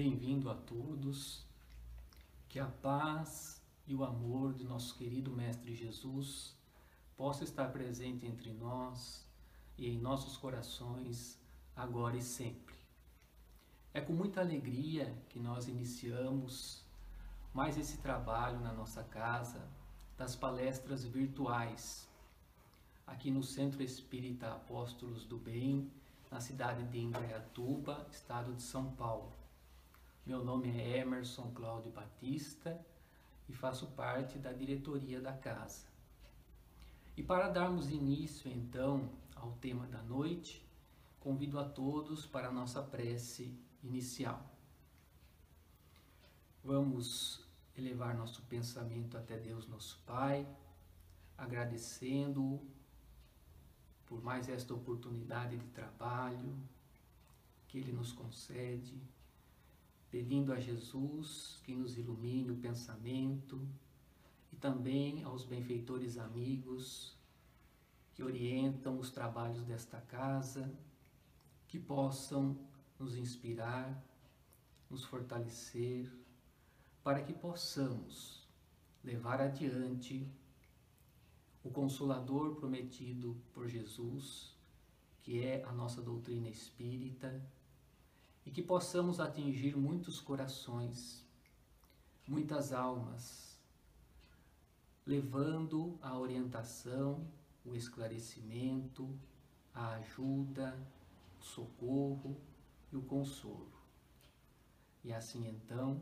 Bem-vindo 0.00 0.48
a 0.48 0.54
todos. 0.54 1.44
Que 2.48 2.60
a 2.60 2.66
paz 2.66 3.60
e 3.84 3.96
o 3.96 4.04
amor 4.04 4.54
de 4.54 4.62
nosso 4.62 4.94
querido 4.94 5.28
Mestre 5.32 5.74
Jesus 5.74 6.54
possa 7.16 7.42
estar 7.42 7.72
presente 7.72 8.24
entre 8.24 8.52
nós 8.52 9.26
e 9.76 9.88
em 9.88 9.98
nossos 9.98 10.36
corações 10.36 11.36
agora 11.74 12.16
e 12.16 12.22
sempre. 12.22 12.76
É 13.92 14.00
com 14.00 14.12
muita 14.12 14.40
alegria 14.40 15.12
que 15.30 15.40
nós 15.40 15.66
iniciamos 15.66 16.84
mais 17.52 17.76
esse 17.76 17.98
trabalho 17.98 18.60
na 18.60 18.72
nossa 18.72 19.02
casa 19.02 19.68
das 20.16 20.36
palestras 20.36 21.02
virtuais 21.04 22.08
aqui 23.04 23.32
no 23.32 23.42
Centro 23.42 23.82
Espírita 23.82 24.46
Apóstolos 24.46 25.24
do 25.24 25.38
Bem, 25.38 25.90
na 26.30 26.38
cidade 26.38 26.84
de 26.84 27.00
Indaiatuba, 27.00 28.06
estado 28.12 28.54
de 28.54 28.62
São 28.62 28.92
Paulo. 28.92 29.37
Meu 30.28 30.44
nome 30.44 30.68
é 30.68 30.98
Emerson 30.98 31.50
Cláudio 31.54 31.90
Batista 31.90 32.78
e 33.48 33.52
faço 33.54 33.86
parte 33.92 34.38
da 34.38 34.52
diretoria 34.52 35.22
da 35.22 35.32
casa. 35.32 35.86
E 37.16 37.22
para 37.22 37.48
darmos 37.48 37.88
início 37.88 38.52
então 38.52 39.08
ao 39.34 39.52
tema 39.52 39.86
da 39.86 40.02
noite, 40.02 40.62
convido 41.18 41.58
a 41.58 41.64
todos 41.64 42.26
para 42.26 42.48
a 42.48 42.52
nossa 42.52 42.82
prece 42.82 43.58
inicial. 43.82 44.46
Vamos 46.62 47.42
elevar 47.74 48.14
nosso 48.14 48.42
pensamento 48.42 49.16
até 49.16 49.38
Deus, 49.38 49.66
nosso 49.66 49.98
Pai, 50.04 50.46
agradecendo-o 51.38 52.60
por 54.04 54.22
mais 54.22 54.46
esta 54.50 54.74
oportunidade 54.74 55.56
de 55.56 55.66
trabalho 55.68 56.54
que 57.66 57.78
Ele 57.78 57.92
nos 57.92 58.12
concede 58.12 59.00
pedindo 60.10 60.52
a 60.52 60.60
Jesus 60.60 61.60
que 61.64 61.74
nos 61.74 61.98
ilumine 61.98 62.50
o 62.50 62.56
pensamento 62.56 63.66
e 64.50 64.56
também 64.56 65.22
aos 65.22 65.44
benfeitores 65.44 66.16
amigos 66.16 67.16
que 68.14 68.22
orientam 68.22 68.98
os 68.98 69.10
trabalhos 69.10 69.64
desta 69.64 70.00
casa, 70.00 70.72
que 71.68 71.78
possam 71.78 72.58
nos 72.98 73.16
inspirar, 73.16 74.02
nos 74.90 75.04
fortalecer, 75.04 76.10
para 77.04 77.22
que 77.22 77.32
possamos 77.32 78.46
levar 79.04 79.40
adiante 79.40 80.26
o 81.62 81.70
consolador 81.70 82.56
prometido 82.56 83.36
por 83.52 83.68
Jesus, 83.68 84.56
que 85.22 85.44
é 85.44 85.62
a 85.64 85.72
nossa 85.72 86.00
doutrina 86.00 86.48
espírita 86.48 87.40
e 88.48 88.50
que 88.50 88.62
possamos 88.62 89.20
atingir 89.20 89.76
muitos 89.76 90.22
corações, 90.22 91.22
muitas 92.26 92.72
almas, 92.72 93.60
levando 95.04 95.98
a 96.00 96.18
orientação, 96.18 97.30
o 97.62 97.74
esclarecimento, 97.74 99.14
a 99.74 99.96
ajuda, 99.96 100.74
o 101.38 101.44
socorro 101.44 102.40
e 102.90 102.96
o 102.96 103.02
consolo. 103.02 103.70
E 105.04 105.12
assim 105.12 105.46
então, 105.46 106.00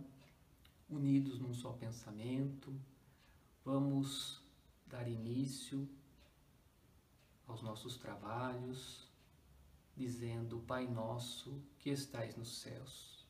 unidos 0.88 1.40
num 1.40 1.52
só 1.52 1.72
pensamento, 1.72 2.72
vamos 3.64 4.40
dar 4.86 5.08
início 5.08 5.88
aos 7.48 7.60
nossos 7.60 7.96
trabalhos 7.96 9.10
dizendo: 9.96 10.60
Pai 10.60 10.86
nosso 10.86 11.60
que 11.86 11.90
estais 11.90 12.34
nos 12.34 12.62
céus, 12.62 13.24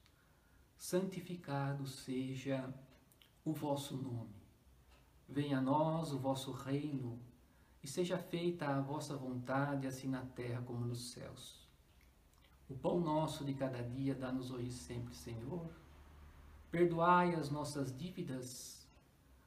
santificado 0.78 1.86
seja 1.86 2.72
o 3.44 3.52
vosso 3.52 3.94
nome. 3.94 4.34
Venha 5.28 5.58
a 5.58 5.60
nós 5.60 6.10
o 6.10 6.18
vosso 6.18 6.52
reino 6.52 7.18
e 7.84 7.86
seja 7.86 8.16
feita 8.16 8.66
a 8.66 8.80
vossa 8.80 9.14
vontade, 9.14 9.86
assim 9.86 10.08
na 10.08 10.22
terra 10.22 10.62
como 10.62 10.86
nos 10.86 11.10
céus. 11.10 11.68
O 12.66 12.74
pão 12.74 12.98
nosso 12.98 13.44
de 13.44 13.52
cada 13.52 13.82
dia 13.82 14.14
dá-nos 14.14 14.50
hoje 14.50 14.72
sempre, 14.72 15.14
Senhor. 15.14 15.68
Perdoai 16.70 17.34
as 17.34 17.50
nossas 17.50 17.94
dívidas, 17.94 18.88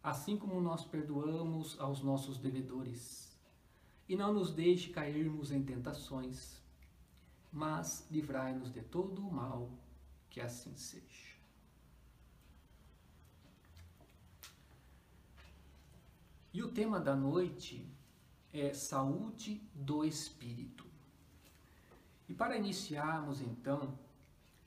assim 0.04 0.38
como 0.38 0.62
nós 0.62 0.86
perdoamos 0.86 1.80
aos 1.80 2.04
nossos 2.04 2.38
devedores. 2.38 3.36
E 4.08 4.16
não 4.16 4.32
nos 4.32 4.54
deixe 4.54 4.92
cairmos 4.92 5.52
em 5.52 5.64
tentações, 5.64 6.62
mas 7.52 8.08
livrai-nos 8.10 8.72
de 8.72 8.82
todo 8.82 9.26
o 9.26 9.32
mal, 9.32 9.72
que 10.30 10.40
assim 10.40 10.76
seja. 10.76 11.30
E 16.54 16.64
o 16.64 16.72
tema 16.72 17.00
da 17.00 17.16
noite 17.16 17.88
é 18.52 18.74
saúde 18.74 19.62
do 19.74 20.04
espírito. 20.04 20.86
E 22.28 22.34
para 22.34 22.58
iniciarmos 22.58 23.42
então, 23.42 23.98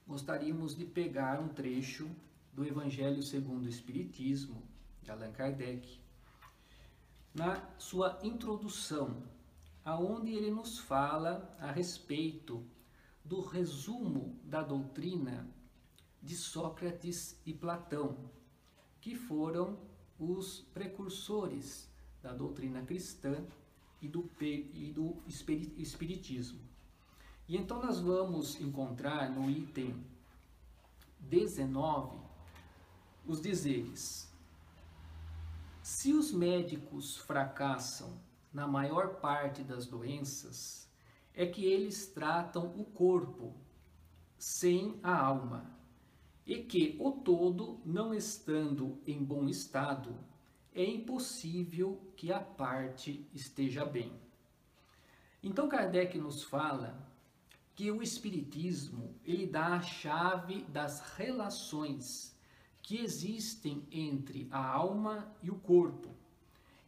gostaríamos 0.07 0.77
de 0.77 0.85
pegar 0.85 1.41
um 1.41 1.49
trecho 1.49 2.11
do 2.53 2.65
Evangelho 2.65 3.23
segundo 3.23 3.65
o 3.65 3.69
Espiritismo, 3.69 4.63
de 5.03 5.11
Allan 5.11 5.33
Kardec, 5.33 6.01
na 7.35 7.63
sua 7.79 8.19
introdução 8.23 9.23
aonde 9.85 10.33
ele 10.33 10.51
nos 10.51 10.79
fala 10.79 11.57
a 11.61 11.71
respeito 11.71 12.65
do 13.25 13.41
resumo 13.41 14.39
da 14.45 14.63
doutrina 14.63 15.49
de 16.23 16.37
Sócrates 16.37 17.41
e 17.45 17.53
Platão, 17.53 18.31
que 19.01 19.17
foram 19.17 19.79
os 20.19 20.61
precursores 20.73 21.91
da 22.23 22.33
doutrina 22.33 22.83
cristã 22.83 23.45
e 24.01 24.09
do, 24.09 24.31
e 24.41 24.93
do 24.95 25.17
espiritismo. 25.27 26.61
E 27.49 27.57
então 27.57 27.83
nós 27.83 28.01
vamos 28.01 28.61
encontrar 28.61 29.31
no 29.31 29.51
item 29.51 30.05
19 31.19 32.19
os 33.27 33.41
dizeres: 33.41 34.33
se 35.83 36.13
os 36.13 36.33
médicos 36.33 37.17
fracassam 37.17 38.17
na 38.53 38.67
maior 38.67 39.17
parte 39.21 39.63
das 39.63 39.87
doenças 39.87 40.89
é 41.35 41.47
que 41.47 41.65
eles 41.65 42.07
tratam 42.07 42.67
o 42.79 42.85
corpo 42.85 43.55
sem 44.39 44.99
a 45.03 45.17
alma 45.17 45.75
e 46.47 46.63
que 46.63 46.97
o 47.01 47.13
todo, 47.13 47.81
não 47.85 48.13
estando 48.13 49.01
em 49.07 49.23
bom 49.23 49.49
estado, 49.49 50.15
é 50.75 50.85
impossível 50.85 52.13
que 52.17 52.33
a 52.33 52.41
parte 52.41 53.27
esteja 53.33 53.85
bem. 53.85 54.13
Então 55.43 55.69
Kardec 55.69 56.19
nos 56.19 56.43
fala 56.43 57.09
que 57.75 57.91
o 57.91 58.03
espiritismo, 58.03 59.15
ele 59.25 59.47
dá 59.47 59.75
a 59.75 59.81
chave 59.81 60.63
das 60.65 61.01
relações 61.17 62.37
que 62.83 62.99
existem 62.99 63.87
entre 63.91 64.49
a 64.51 64.65
alma 64.65 65.33
e 65.43 65.51
o 65.51 65.55
corpo 65.55 66.12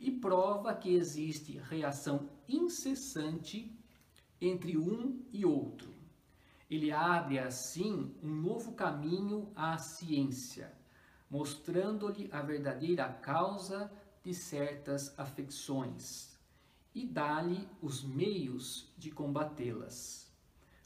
e 0.05 0.11
prova 0.11 0.75
que 0.75 0.95
existe 0.95 1.57
reação 1.57 2.29
incessante 2.47 3.75
entre 4.39 4.77
um 4.77 5.25
e 5.33 5.47
outro. 5.47 5.95
Ele 6.71 6.93
abre 6.93 7.39
assim 7.39 8.15
um 8.23 8.29
novo 8.29 8.73
caminho 8.73 9.51
à 9.57 9.79
ciência, 9.79 10.71
mostrando-lhe 11.31 12.29
a 12.31 12.43
verdadeira 12.43 13.09
causa 13.09 13.91
de 14.23 14.35
certas 14.35 15.19
afecções 15.19 16.39
e 16.95 17.07
dá-lhe 17.07 17.67
os 17.81 18.05
meios 18.05 18.93
de 18.99 19.11
combatê-las. 19.11 20.31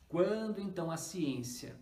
Quando 0.08 0.60
então 0.60 0.92
a 0.92 0.96
ciência 0.96 1.76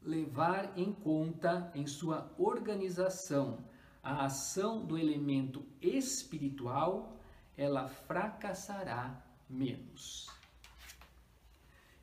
levar 0.00 0.78
em 0.78 0.92
conta 0.92 1.72
em 1.74 1.88
sua 1.88 2.32
organização 2.38 3.64
a 4.02 4.24
ação 4.24 4.84
do 4.84 4.98
elemento 4.98 5.64
espiritual, 5.80 7.16
ela 7.56 7.88
fracassará 7.88 9.22
menos. 9.48 10.28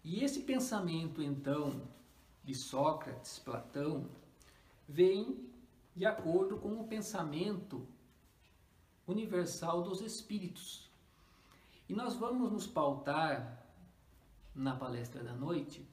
E 0.03 0.23
esse 0.23 0.41
pensamento, 0.43 1.21
então, 1.21 1.81
de 2.43 2.55
Sócrates, 2.55 3.37
Platão, 3.39 4.09
vem 4.87 5.49
de 5.95 6.05
acordo 6.05 6.57
com 6.57 6.79
o 6.79 6.87
pensamento 6.87 7.85
universal 9.05 9.83
dos 9.83 10.01
espíritos. 10.01 10.89
E 11.89 11.93
nós 11.93 12.15
vamos 12.15 12.51
nos 12.51 12.65
pautar 12.65 13.65
na 14.55 14.75
palestra 14.75 15.23
da 15.23 15.33
noite 15.33 15.85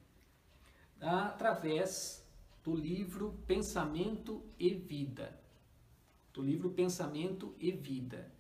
através 1.01 2.25
do 2.63 2.75
livro 2.75 3.39
Pensamento 3.47 4.43
e 4.59 4.75
Vida, 4.75 5.39
do 6.37 6.43
livro 6.43 6.71
Pensamento 6.71 7.57
e 7.59 7.73
Vida, 7.73 8.31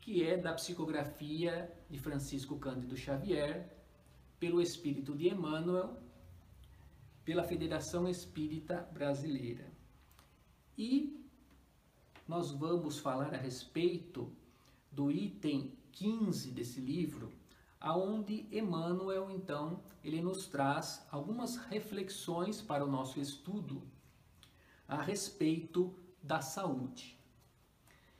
que 0.00 0.24
é 0.24 0.36
da 0.36 0.52
psicografia 0.52 1.72
de 1.88 1.96
Francisco 1.96 2.58
Cândido 2.58 2.96
Xavier, 2.96 3.72
pelo 4.40 4.60
espírito 4.60 5.16
de 5.16 5.28
Emmanuel, 5.28 5.96
pela 7.24 7.44
Federação 7.44 8.08
Espírita 8.08 8.88
Brasileira. 8.92 9.70
E 10.76 11.24
nós 12.26 12.50
vamos 12.50 12.98
falar 12.98 13.32
a 13.32 13.38
respeito 13.38 14.32
do 14.90 15.08
item 15.08 15.78
15 15.92 16.50
desse 16.50 16.80
livro, 16.80 17.32
aonde 17.80 18.48
Emmanuel 18.50 19.30
então 19.30 19.84
ele 20.02 20.20
nos 20.20 20.48
traz 20.48 21.06
algumas 21.12 21.56
reflexões 21.56 22.60
para 22.60 22.84
o 22.84 22.90
nosso 22.90 23.20
estudo 23.20 23.86
a 24.88 25.00
respeito 25.00 25.94
da 26.22 26.40
saúde. 26.40 27.18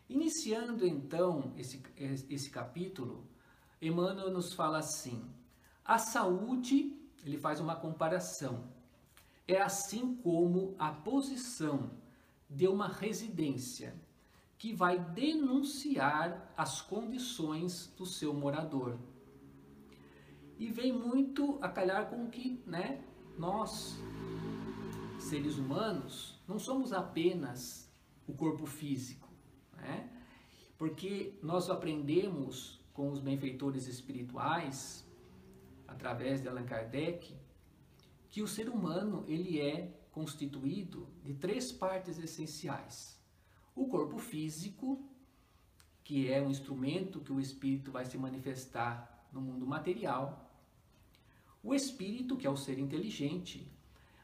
Iniciando 0.08 0.86
então 0.86 1.52
esse, 1.56 1.82
esse 1.96 2.50
capítulo, 2.50 3.26
Emmanuel 3.80 4.30
nos 4.30 4.52
fala 4.52 4.78
assim: 4.78 5.22
a 5.84 5.98
saúde, 5.98 6.96
ele 7.24 7.36
faz 7.36 7.60
uma 7.60 7.76
comparação, 7.76 8.64
é 9.46 9.60
assim 9.60 10.16
como 10.16 10.74
a 10.78 10.90
posição 10.90 11.90
de 12.48 12.66
uma 12.66 12.88
residência 12.88 13.94
que 14.56 14.74
vai 14.74 14.98
denunciar 14.98 16.52
as 16.56 16.80
condições 16.80 17.92
do 17.96 18.04
seu 18.04 18.34
morador. 18.34 18.98
E 20.58 20.66
vem 20.66 20.92
muito 20.92 21.58
a 21.62 21.68
calhar 21.68 22.10
com 22.10 22.28
que 22.28 22.60
né, 22.66 23.04
nós, 23.38 23.96
seres 25.20 25.56
humanos, 25.56 26.40
não 26.48 26.58
somos 26.58 26.92
apenas 26.92 27.87
o 28.28 28.32
corpo 28.34 28.66
físico, 28.66 29.28
né? 29.76 30.08
porque 30.76 31.34
nós 31.42 31.68
aprendemos 31.68 32.78
com 32.92 33.10
os 33.10 33.18
benfeitores 33.18 33.88
espirituais, 33.88 35.04
através 35.88 36.40
de 36.40 36.48
Allan 36.48 36.64
Kardec, 36.64 37.34
que 38.28 38.42
o 38.42 38.46
ser 38.46 38.68
humano 38.68 39.24
ele 39.26 39.60
é 39.60 39.92
constituído 40.12 41.08
de 41.24 41.34
três 41.34 41.72
partes 41.72 42.18
essenciais 42.18 43.18
o 43.78 43.86
corpo 43.86 44.18
físico, 44.18 45.00
que 46.02 46.28
é 46.28 46.42
um 46.42 46.50
instrumento 46.50 47.20
que 47.20 47.32
o 47.32 47.40
espírito 47.40 47.92
vai 47.92 48.04
se 48.04 48.18
manifestar 48.18 49.28
no 49.32 49.40
mundo 49.40 49.64
material. 49.64 50.50
O 51.62 51.72
espírito, 51.72 52.36
que 52.36 52.46
é 52.46 52.50
o 52.50 52.56
ser 52.56 52.78
inteligente. 52.78 53.70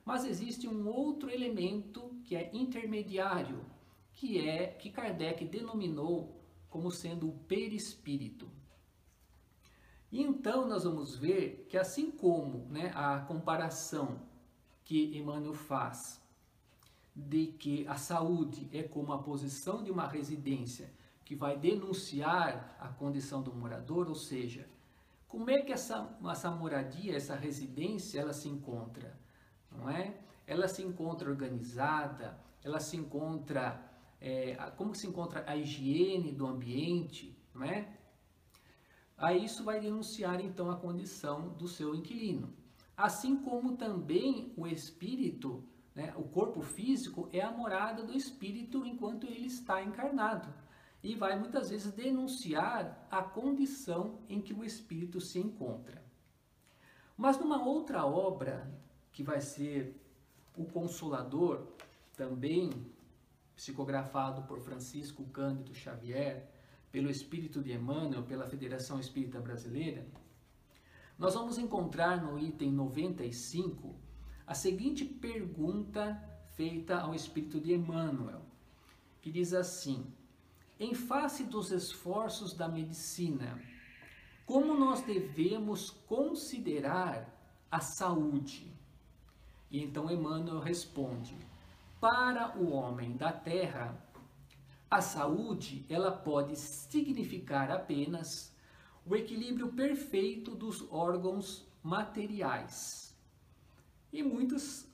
Mas 0.05 0.25
existe 0.25 0.67
um 0.67 0.89
outro 0.89 1.31
elemento 1.31 2.11
que 2.25 2.35
é 2.35 2.51
intermediário, 2.53 3.65
que 4.15 4.49
é 4.49 4.69
que 4.69 4.91
Kardec 4.91 5.45
denominou 5.45 6.41
como 6.71 6.91
sendo 6.91 7.29
o 7.29 7.39
perispírito. 7.41 8.51
E 10.11 10.23
então 10.23 10.67
nós 10.67 10.85
vamos 10.85 11.17
ver 11.17 11.67
que 11.69 11.77
assim 11.77 12.11
como 12.11 12.67
né, 12.69 12.93
a 12.95 13.21
comparação 13.21 14.21
que 14.85 15.17
Emmanuel 15.17 15.55
faz 15.55 16.23
de 17.15 17.47
que 17.47 17.87
a 17.87 17.97
saúde 17.97 18.69
é 18.73 18.83
como 18.83 19.13
a 19.13 19.23
posição 19.23 19.83
de 19.83 19.91
uma 19.91 20.07
residência 20.07 20.93
que 21.25 21.35
vai 21.35 21.57
denunciar 21.57 22.77
a 22.79 22.89
condição 22.89 23.43
do 23.43 23.55
morador, 23.55 24.09
ou 24.09 24.15
seja, 24.15 24.69
como 25.27 25.51
é 25.51 25.63
que 25.63 25.73
essa, 25.73 26.17
essa 26.31 26.51
moradia, 26.51 27.17
essa 27.17 27.35
residência, 27.35 28.21
ela 28.21 28.33
se 28.33 28.49
encontra, 28.49 29.19
não 29.71 29.89
é? 29.89 30.17
Ela 30.47 30.69
se 30.69 30.83
encontra 30.83 31.31
organizada, 31.31 32.39
ela 32.63 32.79
se 32.79 32.97
encontra, 32.97 33.83
é, 34.25 34.55
como 34.77 34.95
se 34.95 35.07
encontra 35.07 35.45
a 35.47 35.57
higiene 35.57 36.33
do 36.33 36.47
ambiente, 36.47 37.37
não 37.55 37.65
é? 37.65 37.97
Aí 39.17 39.45
isso 39.45 39.63
vai 39.63 39.81
denunciar 39.81 40.41
então 40.41 40.71
a 40.71 40.77
condição 40.77 41.51
do 41.51 41.69
seu 41.69 41.95
inquilino. 41.95 42.53
Assim 42.97 43.37
como 43.37 43.77
também 43.77 44.53
o 44.57 44.67
espírito 44.67 45.63
né? 45.95 46.13
O 46.17 46.25
corpo 46.25 46.61
físico 46.61 47.29
é 47.33 47.41
a 47.41 47.53
morada 47.53 48.03
do 48.03 48.17
espírito 48.17 48.85
enquanto 48.85 49.27
ele 49.27 49.47
está 49.47 49.83
encarnado 49.83 50.53
e 51.03 51.15
vai 51.15 51.39
muitas 51.39 51.71
vezes 51.71 51.93
denunciar 51.93 53.07
a 53.11 53.23
condição 53.23 54.19
em 54.29 54.41
que 54.41 54.53
o 54.53 54.65
espírito 54.65 55.21
se 55.21 55.39
encontra. 55.39 56.03
Mas 57.17 57.39
numa 57.39 57.63
outra 57.63 58.05
obra, 58.05 58.69
que 59.13 59.23
vai 59.23 59.41
ser 59.41 60.01
O 60.57 60.65
Consolador, 60.65 61.67
também 62.17 62.71
psicografado 63.57 64.43
por 64.43 64.61
Francisco 64.61 65.25
Cândido 65.25 65.75
Xavier, 65.75 66.49
pelo 66.91 67.11
Espírito 67.11 67.63
de 67.63 67.73
Emmanuel, 67.73 68.23
pela 68.23 68.47
Federação 68.47 69.01
Espírita 69.01 69.41
Brasileira, 69.41 70.07
nós 71.19 71.35
vamos 71.35 71.59
encontrar 71.59 72.23
no 72.23 72.39
item 72.39 72.73
95 72.73 73.95
a 74.47 74.55
seguinte 74.55 75.05
pergunta 75.05 76.21
feita 76.55 76.99
ao 76.99 77.15
espírito 77.15 77.61
de 77.61 77.73
Emmanuel, 77.73 78.43
que 79.23 79.31
diz 79.31 79.55
assim: 79.55 80.07
Em 80.79 80.95
face 80.95 81.45
dos 81.45 81.71
esforços 81.71 82.53
da 82.53 82.69
medicina, 82.69 83.61
como 84.45 84.75
nós 84.75 85.03
devemos 85.03 85.91
considerar 85.91 87.33
a 87.71 87.81
saúde? 87.81 88.73
E 89.71 89.83
então 89.83 90.11
Emmanuel 90.11 90.61
responde: 90.61 91.37
Para 92.05 92.55
o 92.59 92.71
homem 92.71 93.17
da 93.17 93.33
terra, 93.33 93.99
a 94.91 95.01
saúde 95.01 95.87
ela 95.89 96.13
pode 96.13 96.55
significar 96.55 97.71
apenas 97.71 98.55
o 99.07 99.17
equilíbrio 99.17 99.73
perfeito 99.73 100.55
dos 100.55 100.87
órgãos 100.93 101.67
materiais 101.83 103.17
e 104.13 104.23
muitos, 104.23 104.87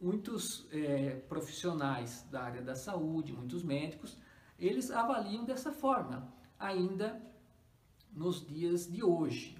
muitos 0.00 0.66
é, 0.72 1.10
profissionais 1.28 2.26
da 2.28 2.42
área 2.42 2.60
da 2.60 2.74
saúde, 2.74 3.32
muitos 3.32 3.62
médicos, 3.62 4.18
eles 4.58 4.90
avaliam 4.90 5.44
dessa 5.44 5.70
forma, 5.70 6.26
ainda 6.58 7.22
nos 8.12 8.44
dias 8.44 8.90
de 8.90 9.04
hoje. 9.04 9.56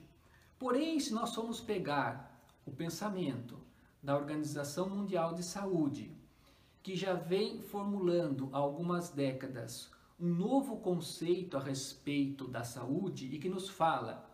Porém, 0.58 0.98
se 0.98 1.14
nós 1.14 1.32
formos 1.32 1.60
pegar 1.60 2.42
o 2.66 2.72
pensamento 2.72 3.56
da 4.02 4.16
Organização 4.16 4.90
Mundial 4.90 5.32
de 5.32 5.44
Saúde, 5.44 6.17
que 6.82 6.96
já 6.96 7.14
vem 7.14 7.60
formulando 7.60 8.48
há 8.52 8.58
algumas 8.58 9.10
décadas 9.10 9.90
um 10.20 10.34
novo 10.34 10.78
conceito 10.78 11.56
a 11.56 11.60
respeito 11.60 12.48
da 12.48 12.64
saúde 12.64 13.26
e 13.32 13.38
que 13.38 13.48
nos 13.48 13.68
fala 13.68 14.28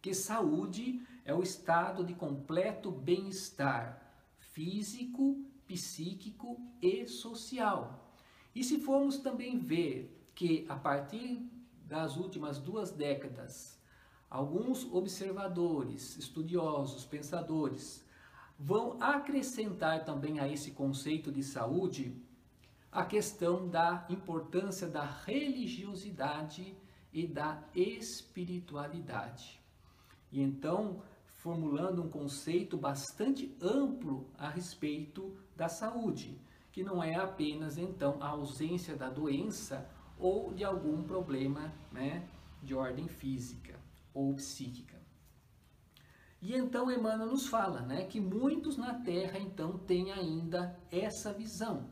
que 0.00 0.14
saúde 0.14 1.06
é 1.26 1.34
o 1.34 1.42
estado 1.42 2.02
de 2.02 2.14
completo 2.14 2.90
bem-estar 2.90 4.00
físico, 4.38 5.44
psíquico 5.66 6.58
e 6.80 7.06
social. 7.06 8.14
E 8.54 8.64
se 8.64 8.80
formos 8.80 9.18
também 9.18 9.58
ver 9.58 10.30
que 10.34 10.64
a 10.68 10.76
partir 10.76 11.46
das 11.84 12.16
últimas 12.16 12.58
duas 12.58 12.90
décadas, 12.90 13.78
alguns 14.30 14.90
observadores, 14.90 16.16
estudiosos, 16.16 17.04
pensadores, 17.04 18.06
vão 18.62 18.98
acrescentar 19.00 20.04
também 20.04 20.38
a 20.38 20.46
esse 20.46 20.72
conceito 20.72 21.32
de 21.32 21.42
saúde 21.42 22.14
a 22.92 23.06
questão 23.06 23.66
da 23.66 24.04
importância 24.10 24.86
da 24.86 25.02
religiosidade 25.02 26.76
e 27.10 27.26
da 27.26 27.62
espiritualidade. 27.74 29.58
E 30.30 30.42
então, 30.42 31.02
formulando 31.26 32.02
um 32.02 32.10
conceito 32.10 32.76
bastante 32.76 33.56
amplo 33.62 34.28
a 34.36 34.50
respeito 34.50 35.34
da 35.56 35.68
saúde, 35.68 36.38
que 36.70 36.84
não 36.84 37.02
é 37.02 37.14
apenas 37.14 37.78
então 37.78 38.18
a 38.20 38.28
ausência 38.28 38.94
da 38.94 39.08
doença 39.08 39.88
ou 40.18 40.52
de 40.52 40.64
algum 40.64 41.02
problema 41.02 41.72
né, 41.90 42.28
de 42.62 42.74
ordem 42.74 43.08
física 43.08 43.80
ou 44.12 44.34
psíquica. 44.34 44.99
E 46.40 46.54
então 46.54 46.90
Emmanuel 46.90 47.30
nos 47.30 47.46
fala 47.46 47.82
né, 47.82 48.04
que 48.06 48.20
muitos 48.20 48.76
na 48.76 48.94
Terra 48.94 49.38
então 49.38 49.78
têm 49.78 50.10
ainda 50.10 50.78
essa 50.90 51.32
visão, 51.32 51.90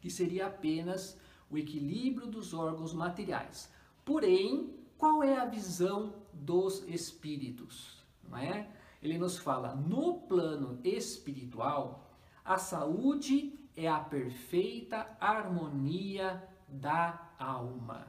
que 0.00 0.10
seria 0.10 0.46
apenas 0.46 1.18
o 1.50 1.56
equilíbrio 1.56 2.26
dos 2.26 2.52
órgãos 2.52 2.92
materiais. 2.92 3.72
Porém, 4.04 4.74
qual 4.98 5.22
é 5.22 5.38
a 5.38 5.46
visão 5.46 6.14
dos 6.32 6.86
espíritos? 6.86 8.02
não 8.32 8.38
é? 8.38 8.68
Ele 9.02 9.18
nos 9.18 9.36
fala, 9.36 9.74
no 9.74 10.20
plano 10.22 10.80
espiritual, 10.82 12.10
a 12.44 12.56
saúde 12.56 13.58
é 13.76 13.88
a 13.88 13.98
perfeita 13.98 15.16
harmonia 15.20 16.42
da 16.66 17.30
alma, 17.38 18.08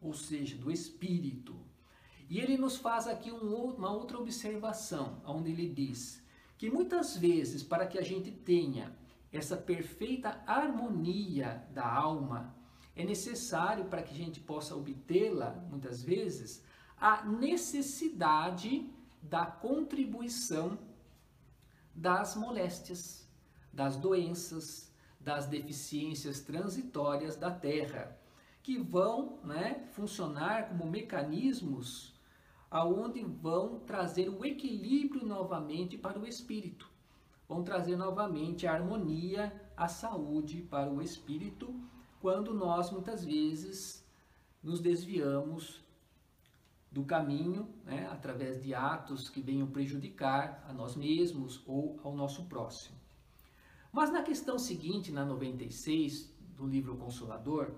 ou 0.00 0.14
seja, 0.14 0.56
do 0.56 0.70
espírito. 0.70 1.54
E 2.28 2.40
ele 2.40 2.56
nos 2.56 2.76
faz 2.76 3.06
aqui 3.06 3.30
um, 3.30 3.74
uma 3.74 3.90
outra 3.92 4.18
observação, 4.18 5.20
onde 5.26 5.50
ele 5.50 5.68
diz 5.68 6.24
que 6.56 6.70
muitas 6.70 7.16
vezes, 7.16 7.62
para 7.62 7.86
que 7.86 7.98
a 7.98 8.02
gente 8.02 8.30
tenha 8.30 8.96
essa 9.32 9.56
perfeita 9.56 10.42
harmonia 10.46 11.66
da 11.72 11.86
alma, 11.86 12.54
é 12.96 13.04
necessário, 13.04 13.86
para 13.86 14.02
que 14.02 14.14
a 14.14 14.16
gente 14.16 14.40
possa 14.40 14.76
obtê-la, 14.76 15.50
muitas 15.68 16.02
vezes, 16.02 16.64
a 16.96 17.24
necessidade 17.24 18.88
da 19.20 19.44
contribuição 19.44 20.78
das 21.94 22.36
moléstias, 22.36 23.28
das 23.72 23.96
doenças, 23.96 24.92
das 25.20 25.46
deficiências 25.46 26.40
transitórias 26.40 27.36
da 27.36 27.50
Terra, 27.50 28.16
que 28.62 28.78
vão 28.78 29.38
né, 29.42 29.86
funcionar 29.92 30.68
como 30.68 30.86
mecanismos 30.86 32.13
aonde 32.74 33.22
vão 33.22 33.78
trazer 33.78 34.28
o 34.28 34.44
equilíbrio 34.44 35.24
novamente 35.24 35.96
para 35.96 36.18
o 36.18 36.26
espírito. 36.26 36.90
Vão 37.48 37.62
trazer 37.62 37.94
novamente 37.94 38.66
a 38.66 38.72
harmonia, 38.72 39.70
a 39.76 39.86
saúde 39.86 40.60
para 40.62 40.90
o 40.90 41.00
espírito, 41.00 41.72
quando 42.20 42.52
nós 42.52 42.90
muitas 42.90 43.24
vezes 43.24 44.04
nos 44.60 44.80
desviamos 44.80 45.84
do 46.90 47.04
caminho, 47.04 47.72
né, 47.84 48.08
através 48.10 48.60
de 48.60 48.74
atos 48.74 49.28
que 49.28 49.40
venham 49.40 49.68
prejudicar 49.68 50.64
a 50.68 50.72
nós 50.72 50.96
mesmos 50.96 51.62
ou 51.68 52.00
ao 52.02 52.12
nosso 52.12 52.46
próximo. 52.46 52.98
Mas 53.92 54.10
na 54.10 54.24
questão 54.24 54.58
seguinte, 54.58 55.12
na 55.12 55.24
96 55.24 56.34
do 56.56 56.66
livro 56.66 56.96
Consolador, 56.96 57.70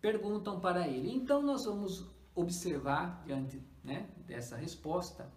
perguntam 0.00 0.58
para 0.58 0.88
ele: 0.88 1.12
então 1.12 1.40
nós 1.42 1.64
vamos 1.64 2.16
observar 2.36 3.24
diante 3.24 3.60
né, 3.82 4.08
dessa 4.26 4.56
resposta 4.56 5.32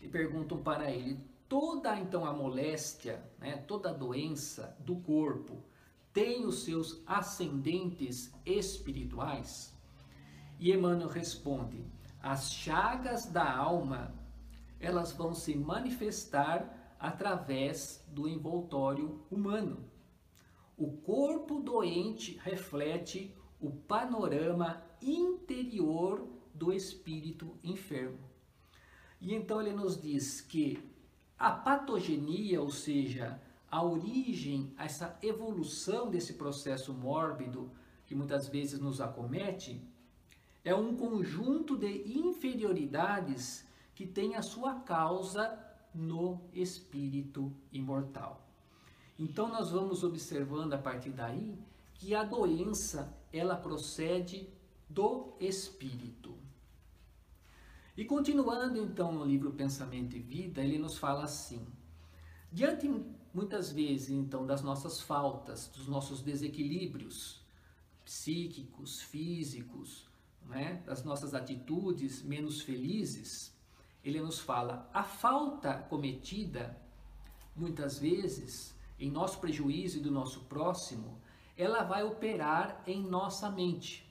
e 0.00 0.08
perguntam 0.08 0.62
para 0.62 0.90
ele: 0.90 1.20
toda 1.48 1.98
então 1.98 2.24
a 2.24 2.32
moléstia, 2.32 3.22
né, 3.38 3.58
toda 3.58 3.90
a 3.90 3.92
doença 3.92 4.74
do 4.78 4.96
corpo 4.96 5.62
tem 6.12 6.46
os 6.46 6.62
seus 6.62 7.02
ascendentes 7.06 8.32
espirituais? 8.46 9.74
E 10.58 10.72
Emmanuel 10.72 11.08
responde: 11.08 11.84
as 12.22 12.52
chagas 12.52 13.26
da 13.26 13.54
alma, 13.54 14.14
elas 14.78 15.12
vão 15.12 15.34
se 15.34 15.56
manifestar 15.56 16.96
através 16.98 18.02
do 18.08 18.28
envoltório 18.28 19.26
humano. 19.30 19.90
O 20.76 20.90
corpo 20.90 21.60
doente 21.60 22.38
reflete 22.42 23.36
o 23.60 23.70
panorama 23.70 24.82
interior 25.04 26.26
do 26.52 26.72
espírito 26.72 27.56
enfermo. 27.62 28.18
E 29.20 29.34
então 29.34 29.60
ele 29.60 29.72
nos 29.72 30.00
diz 30.00 30.40
que 30.40 30.78
a 31.38 31.50
patogenia, 31.50 32.60
ou 32.60 32.70
seja, 32.70 33.40
a 33.70 33.82
origem, 33.82 34.72
essa 34.78 35.18
evolução 35.22 36.10
desse 36.10 36.34
processo 36.34 36.92
mórbido 36.92 37.70
que 38.06 38.14
muitas 38.14 38.48
vezes 38.48 38.78
nos 38.78 39.00
acomete, 39.00 39.80
é 40.64 40.74
um 40.74 40.96
conjunto 40.96 41.76
de 41.76 42.18
inferioridades 42.18 43.66
que 43.94 44.06
tem 44.06 44.36
a 44.36 44.42
sua 44.42 44.80
causa 44.80 45.58
no 45.94 46.40
espírito 46.52 47.52
imortal. 47.72 48.46
Então 49.18 49.48
nós 49.48 49.70
vamos 49.70 50.02
observando 50.02 50.72
a 50.72 50.78
partir 50.78 51.10
daí 51.10 51.58
que 51.94 52.14
a 52.14 52.24
doença 52.24 53.14
ela 53.32 53.56
procede 53.56 54.48
do 54.94 55.34
espírito. 55.40 56.38
E 57.96 58.04
continuando 58.04 58.78
então 58.78 59.12
no 59.12 59.24
livro 59.24 59.52
Pensamento 59.52 60.16
e 60.16 60.20
Vida, 60.20 60.62
ele 60.62 60.78
nos 60.78 60.96
fala 60.96 61.24
assim: 61.24 61.66
diante 62.50 62.88
muitas 63.32 63.72
vezes 63.72 64.10
então 64.10 64.46
das 64.46 64.62
nossas 64.62 65.00
faltas, 65.00 65.66
dos 65.68 65.88
nossos 65.88 66.22
desequilíbrios 66.22 67.42
psíquicos, 68.04 69.00
físicos, 69.00 70.06
né, 70.46 70.82
das 70.86 71.02
nossas 71.02 71.34
atitudes 71.34 72.22
menos 72.22 72.60
felizes, 72.60 73.52
ele 74.04 74.20
nos 74.20 74.38
fala 74.38 74.88
a 74.92 75.02
falta 75.02 75.74
cometida 75.74 76.78
muitas 77.56 77.98
vezes 77.98 78.74
em 78.98 79.10
nosso 79.10 79.40
prejuízo 79.40 79.98
e 79.98 80.02
do 80.02 80.10
nosso 80.10 80.40
próximo, 80.42 81.18
ela 81.56 81.82
vai 81.82 82.04
operar 82.04 82.82
em 82.86 83.02
nossa 83.02 83.50
mente. 83.50 84.03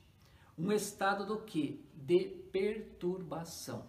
Um 0.57 0.71
estado 0.71 1.25
do 1.25 1.39
que? 1.39 1.83
De 1.95 2.25
perturbação. 2.51 3.85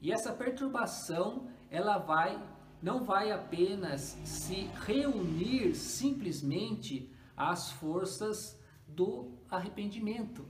E 0.00 0.12
essa 0.12 0.32
perturbação, 0.32 1.48
ela 1.70 1.98
vai 1.98 2.40
não 2.82 3.04
vai 3.04 3.32
apenas 3.32 4.18
se 4.24 4.70
reunir 4.84 5.74
simplesmente 5.74 7.10
às 7.36 7.70
forças 7.72 8.60
do 8.86 9.32
arrependimento, 9.50 10.46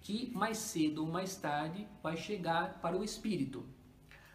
que 0.00 0.30
mais 0.34 0.58
cedo 0.58 1.04
ou 1.04 1.10
mais 1.10 1.36
tarde 1.36 1.86
vai 2.02 2.16
chegar 2.16 2.80
para 2.80 2.96
o 2.96 3.04
espírito. 3.04 3.66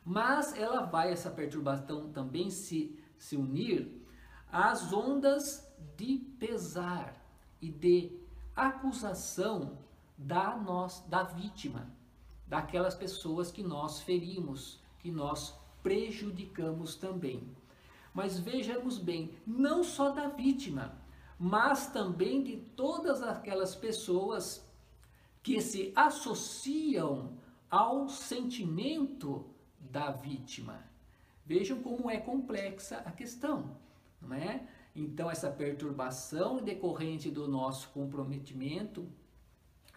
Mas 0.04 0.58
ela 0.58 0.82
vai, 0.82 1.12
essa 1.12 1.30
perturbação 1.30 2.12
também 2.12 2.50
se, 2.50 3.00
se 3.18 3.36
unir 3.36 4.06
às 4.52 4.92
ondas 4.92 5.68
de 5.96 6.18
pesar 6.40 7.16
e 7.62 7.70
de 7.70 8.20
acusação 8.56 9.78
da, 10.20 10.58
nós, 10.58 11.02
da 11.08 11.24
vítima, 11.24 11.90
daquelas 12.46 12.94
pessoas 12.94 13.52
que 13.52 13.64
nós 13.64 14.02
ferimos, 14.02 14.80
que 15.00 15.10
nós 15.10 15.58
prejudicamos 15.82 16.96
também. 16.96 17.48
Mas 18.14 18.38
vejamos 18.38 18.98
bem, 18.98 19.34
não 19.48 19.82
só 19.82 20.12
da 20.12 20.28
vítima, 20.28 20.94
mas 21.40 21.88
também 21.88 22.44
de 22.44 22.58
todas 22.58 23.24
aquelas 23.24 23.76
pessoas 23.76 24.68
que 25.42 25.62
se 25.62 25.94
associam 25.96 27.38
ao 27.72 28.10
sentimento 28.10 29.46
da 29.80 30.12
vítima. 30.12 30.84
Vejam 31.46 31.82
como 31.82 32.10
é 32.10 32.18
complexa 32.18 32.98
a 33.06 33.12
questão, 33.12 33.78
não 34.22 34.36
é? 34.36 34.68
Então 34.94 35.32
essa 35.32 35.50
perturbação 35.50 36.58
decorrente 36.58 37.32
do 37.32 37.48
nosso 37.48 37.90
comprometimento 37.90 39.08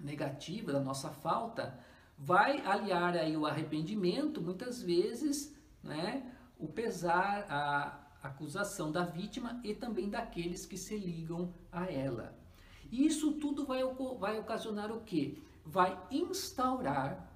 negativo, 0.03 0.73
da 0.73 0.81
nossa 0.81 1.11
falta, 1.11 1.79
vai 2.19 2.61
aliar 2.67 3.17
aí 3.17 3.37
o 3.37 3.47
arrependimento, 3.47 4.41
muitas 4.41 4.83
vezes, 4.83 5.57
né, 5.83 6.31
o 6.59 6.69
pesar, 6.69 7.47
a 7.49 8.03
acusação 8.23 8.93
da 8.93 9.05
vítima 9.05 9.61
e 9.65 9.75
também 9.75 10.09
daqueles 10.09 10.65
que 10.65 10.77
se 10.77 10.97
ligam 10.97 11.53
a 11.71 11.91
ela. 11.91 12.37
E 12.91 13.07
isso 13.07 13.33
tudo 13.33 13.65
vai, 13.65 13.83
vai 14.19 14.39
ocasionar 14.39 14.93
o 14.93 15.01
quê? 15.01 15.39
Vai 15.65 15.99
instaurar 16.11 17.29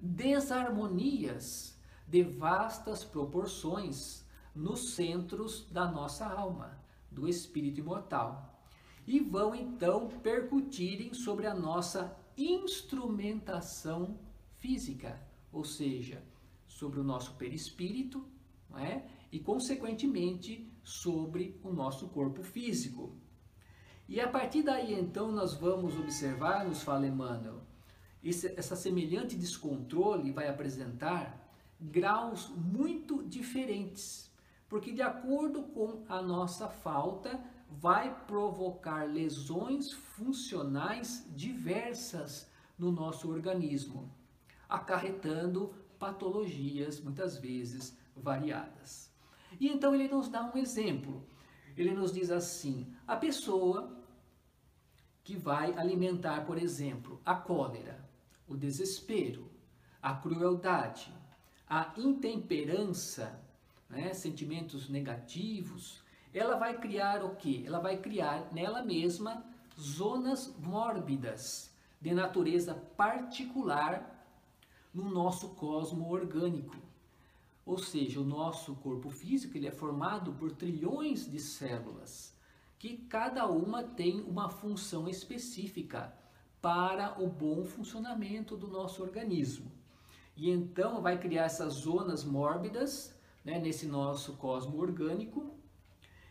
desarmonias 0.00 1.78
de 2.06 2.22
vastas 2.22 3.04
proporções 3.04 4.24
nos 4.54 4.94
centros 4.94 5.68
da 5.70 5.90
nossa 5.90 6.26
alma, 6.26 6.78
do 7.10 7.28
espírito 7.28 7.80
imortal. 7.80 8.53
E 9.06 9.20
vão 9.20 9.54
então 9.54 10.08
percutirem 10.22 11.12
sobre 11.12 11.46
a 11.46 11.54
nossa 11.54 12.16
instrumentação 12.36 14.18
física, 14.58 15.20
ou 15.52 15.64
seja, 15.64 16.22
sobre 16.66 16.98
o 16.98 17.04
nosso 17.04 17.34
perispírito, 17.34 18.26
é? 18.76 19.02
e 19.30 19.38
consequentemente 19.38 20.70
sobre 20.82 21.60
o 21.62 21.72
nosso 21.72 22.08
corpo 22.08 22.42
físico. 22.42 23.16
E 24.08 24.20
a 24.20 24.28
partir 24.28 24.62
daí, 24.62 24.92
então, 24.94 25.32
nós 25.32 25.54
vamos 25.54 25.98
observar, 25.98 26.64
nos 26.64 26.82
fala 26.82 27.06
Emmanuel, 27.06 27.62
esse, 28.22 28.54
essa 28.56 28.76
semelhante 28.76 29.36
descontrole 29.36 30.30
vai 30.30 30.48
apresentar 30.48 31.44
graus 31.80 32.48
muito 32.48 33.22
diferentes, 33.24 34.30
porque 34.68 34.92
de 34.92 35.02
acordo 35.02 35.62
com 35.64 36.04
a 36.08 36.22
nossa 36.22 36.68
falta, 36.68 37.42
vai 37.70 38.14
provocar 38.26 39.04
lesões 39.04 39.92
funcionais 39.92 41.26
diversas 41.34 42.50
no 42.78 42.90
nosso 42.90 43.30
organismo, 43.30 44.12
acarretando 44.68 45.74
patologias 45.98 47.00
muitas 47.00 47.36
vezes 47.38 47.96
variadas. 48.16 49.12
E 49.60 49.68
então 49.68 49.94
ele 49.94 50.08
nos 50.08 50.28
dá 50.28 50.44
um 50.44 50.58
exemplo 50.58 51.24
ele 51.76 51.92
nos 51.92 52.12
diz 52.12 52.30
assim: 52.30 52.86
a 53.06 53.16
pessoa 53.16 53.92
que 55.22 55.36
vai 55.36 55.72
alimentar, 55.74 56.44
por 56.44 56.58
exemplo, 56.58 57.20
a 57.24 57.34
cólera, 57.34 58.08
o 58.46 58.56
desespero, 58.56 59.50
a 60.00 60.14
crueldade, 60.14 61.12
a 61.66 61.92
intemperança, 61.96 63.40
né, 63.88 64.12
sentimentos 64.12 64.88
negativos, 64.88 66.02
ela 66.34 66.56
vai 66.56 66.76
criar 66.76 67.24
o 67.24 67.36
que? 67.36 67.64
Ela 67.64 67.78
vai 67.78 67.96
criar 67.96 68.52
nela 68.52 68.82
mesma 68.82 69.44
zonas 69.78 70.54
mórbidas 70.58 71.72
de 72.00 72.12
natureza 72.12 72.74
particular 72.96 74.10
no 74.92 75.08
nosso 75.08 75.50
cosmo 75.50 76.10
orgânico. 76.10 76.76
Ou 77.64 77.78
seja, 77.78 78.20
o 78.20 78.24
nosso 78.24 78.74
corpo 78.76 79.08
físico 79.08 79.56
ele 79.56 79.66
é 79.66 79.70
formado 79.70 80.32
por 80.34 80.52
trilhões 80.52 81.30
de 81.30 81.38
células, 81.38 82.34
que 82.78 82.96
cada 82.96 83.46
uma 83.46 83.82
tem 83.82 84.20
uma 84.20 84.50
função 84.50 85.08
específica 85.08 86.12
para 86.60 87.20
o 87.22 87.26
bom 87.26 87.64
funcionamento 87.64 88.56
do 88.56 88.68
nosso 88.68 89.02
organismo. 89.02 89.70
E 90.36 90.50
então 90.50 91.00
vai 91.00 91.18
criar 91.18 91.44
essas 91.44 91.74
zonas 91.74 92.24
mórbidas 92.24 93.14
né, 93.44 93.58
nesse 93.58 93.86
nosso 93.86 94.34
cosmo 94.34 94.78
orgânico, 94.78 95.54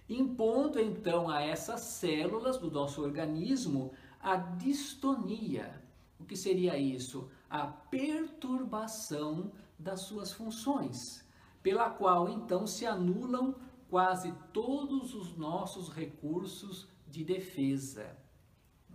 impondo 0.09 0.79
então 0.79 1.29
a 1.29 1.41
essas 1.41 1.81
células 1.81 2.57
do 2.57 2.69
nosso 2.69 3.01
organismo 3.01 3.91
a 4.19 4.35
distonia. 4.35 5.81
O 6.19 6.25
que 6.25 6.35
seria 6.35 6.77
isso? 6.77 7.29
A 7.49 7.67
perturbação 7.67 9.51
das 9.77 10.01
suas 10.01 10.31
funções, 10.31 11.27
pela 11.61 11.89
qual 11.89 12.29
então 12.29 12.65
se 12.65 12.85
anulam 12.85 13.55
quase 13.89 14.33
todos 14.51 15.13
os 15.13 15.35
nossos 15.37 15.89
recursos 15.89 16.87
de 17.07 17.23
defesa, 17.23 18.17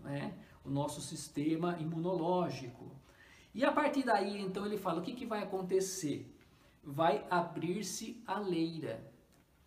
né? 0.02 0.36
o 0.64 0.70
nosso 0.70 1.00
sistema 1.00 1.78
imunológico. 1.78 2.90
E 3.54 3.64
a 3.64 3.72
partir 3.72 4.04
daí, 4.04 4.40
então, 4.40 4.66
ele 4.66 4.76
fala: 4.76 5.00
o 5.00 5.02
que, 5.02 5.14
que 5.14 5.26
vai 5.26 5.42
acontecer? 5.42 6.34
Vai 6.82 7.26
abrir-se 7.30 8.22
a 8.26 8.38
leira. 8.38 9.12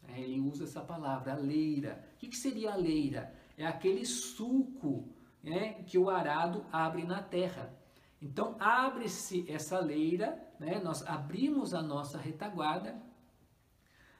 É, 0.08 0.20
ele 0.20 0.39
usa 0.39 0.63
essa 0.63 0.81
palavra, 0.81 1.34
a 1.34 1.36
leira. 1.36 2.03
O 2.15 2.17
que, 2.17 2.36
seria 2.36 2.74
a 2.74 2.75
leira? 2.75 3.34
É 3.58 3.65
aquele 3.65 4.05
sulco 4.05 5.08
né, 5.43 5.84
que 5.84 5.98
o 5.98 6.10
arado 6.10 6.65
abre 6.72 7.03
na 7.03 7.22
terra. 7.22 7.74
Então, 8.22 8.55
abre-se 8.60 9.46
essa 9.50 9.79
leira, 9.79 10.39
né, 10.60 10.79
nós 10.79 11.05
abrimos 11.08 11.74
a 11.74 11.81
nossa 11.81 12.17
retaguarda, 12.17 13.01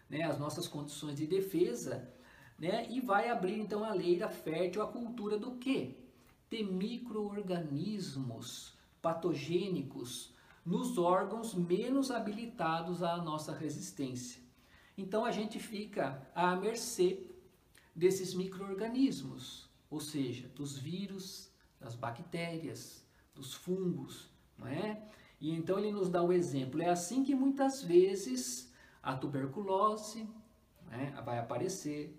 né, 0.09 0.23
as 0.23 0.39
nossas 0.39 0.67
condições 0.67 1.15
de 1.15 1.27
defesa, 1.27 2.11
né, 2.57 2.88
e 2.89 3.00
vai 3.00 3.29
abrir 3.29 3.59
então 3.59 3.83
a 3.83 3.93
leira 3.93 4.29
fértil 4.29 4.81
à 4.81 4.88
cultura 4.88 5.38
do 5.38 5.57
quê? 5.57 5.97
De 6.50 6.63
micro-organismos 6.63 8.75
patogênicos 9.01 10.33
nos 10.65 10.97
órgãos 10.97 11.55
menos 11.55 12.11
habilitados 12.11 13.01
à 13.01 13.17
nossa 13.17 13.53
resistência. 13.53 14.40
Então 14.98 15.25
a 15.25 15.31
gente 15.31 15.60
fica 15.60 16.27
à 16.36 16.55
mercê 16.55 17.27
desses 17.95 18.33
micro-organismos, 18.33 19.69
ou 19.89 20.00
seja, 20.00 20.48
dos 20.50 20.77
vírus, 20.77 21.51
das 21.79 21.95
bactérias, 21.95 23.05
dos 23.33 23.53
fungos, 23.53 24.29
não 24.57 24.67
é? 24.67 25.01
E 25.39 25.51
então 25.51 25.79
ele 25.79 25.91
nos 25.91 26.10
dá 26.10 26.21
o 26.21 26.31
exemplo. 26.31 26.81
É 26.81 26.89
assim 26.89 27.24
que 27.24 27.33
muitas 27.33 27.81
vezes 27.81 28.71
a 29.01 29.15
tuberculose 29.15 30.29
né, 30.88 31.19
vai 31.25 31.39
aparecer, 31.39 32.17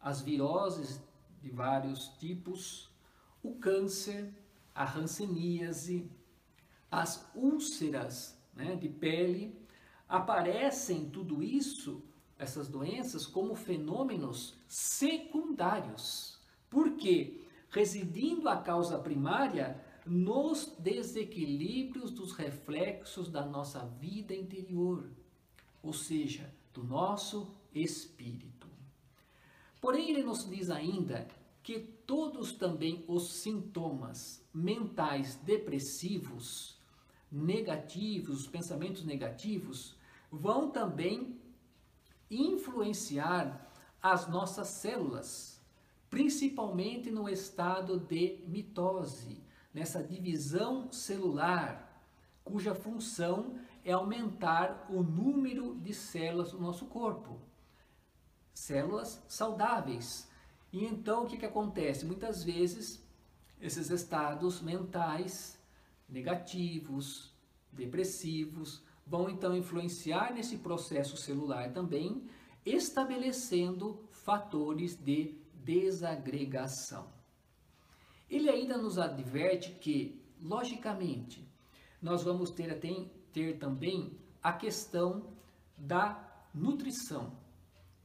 as 0.00 0.22
viroses 0.22 1.02
de 1.42 1.50
vários 1.50 2.08
tipos, 2.18 2.90
o 3.42 3.54
câncer, 3.56 4.32
a 4.74 4.90
hanseníase, 4.98 6.10
as 6.90 7.30
úlceras 7.34 8.40
né, 8.54 8.76
de 8.76 8.88
pele, 8.88 9.59
aparecem 10.10 11.08
tudo 11.08 11.40
isso, 11.40 12.02
essas 12.36 12.68
doenças, 12.68 13.26
como 13.26 13.54
fenômenos 13.54 14.54
secundários. 14.66 16.36
Por 16.68 16.96
quê? 16.96 17.40
Residindo 17.70 18.48
a 18.48 18.56
causa 18.56 18.98
primária 18.98 19.80
nos 20.04 20.74
desequilíbrios 20.78 22.10
dos 22.10 22.32
reflexos 22.32 23.30
da 23.30 23.46
nossa 23.46 23.86
vida 24.00 24.34
interior, 24.34 25.08
ou 25.80 25.92
seja, 25.92 26.52
do 26.74 26.82
nosso 26.82 27.54
espírito. 27.72 28.66
Porém, 29.80 30.10
ele 30.10 30.24
nos 30.24 30.48
diz 30.48 30.70
ainda 30.70 31.28
que 31.62 31.78
todos 31.78 32.52
também 32.52 33.04
os 33.06 33.30
sintomas 33.34 34.44
mentais 34.52 35.36
depressivos, 35.36 36.76
negativos, 37.30 38.40
os 38.40 38.46
pensamentos 38.48 39.04
negativos, 39.04 39.99
vão 40.30 40.70
também 40.70 41.40
influenciar 42.30 43.70
as 44.02 44.28
nossas 44.28 44.68
células, 44.68 45.60
principalmente 46.08 47.10
no 47.10 47.28
estado 47.28 47.98
de 47.98 48.42
mitose, 48.46 49.42
nessa 49.74 50.02
divisão 50.02 50.90
celular, 50.90 51.86
cuja 52.44 52.74
função 52.74 53.58
é 53.84 53.92
aumentar 53.92 54.86
o 54.88 55.02
número 55.02 55.74
de 55.76 55.92
células 55.92 56.52
do 56.52 56.60
nosso 56.60 56.86
corpo. 56.86 57.40
Células 58.52 59.22
saudáveis, 59.28 60.28
e 60.72 60.84
então 60.84 61.24
o 61.24 61.26
que, 61.26 61.36
que 61.36 61.46
acontece? 61.46 62.04
Muitas 62.04 62.44
vezes 62.44 63.02
esses 63.60 63.90
estados 63.90 64.60
mentais 64.60 65.58
negativos, 66.08 67.32
depressivos, 67.72 68.82
vão 69.10 69.28
então 69.28 69.56
influenciar 69.56 70.32
nesse 70.32 70.58
processo 70.58 71.16
celular 71.16 71.72
também, 71.72 72.22
estabelecendo 72.64 73.98
fatores 74.12 74.94
de 74.94 75.34
desagregação. 75.52 77.08
Ele 78.30 78.48
ainda 78.48 78.78
nos 78.78 78.98
adverte 78.98 79.72
que, 79.72 80.22
logicamente, 80.40 81.44
nós 82.00 82.22
vamos 82.22 82.52
ter, 82.52 82.72
ter 83.32 83.58
também 83.58 84.16
a 84.40 84.52
questão 84.52 85.26
da 85.76 86.46
nutrição 86.54 87.36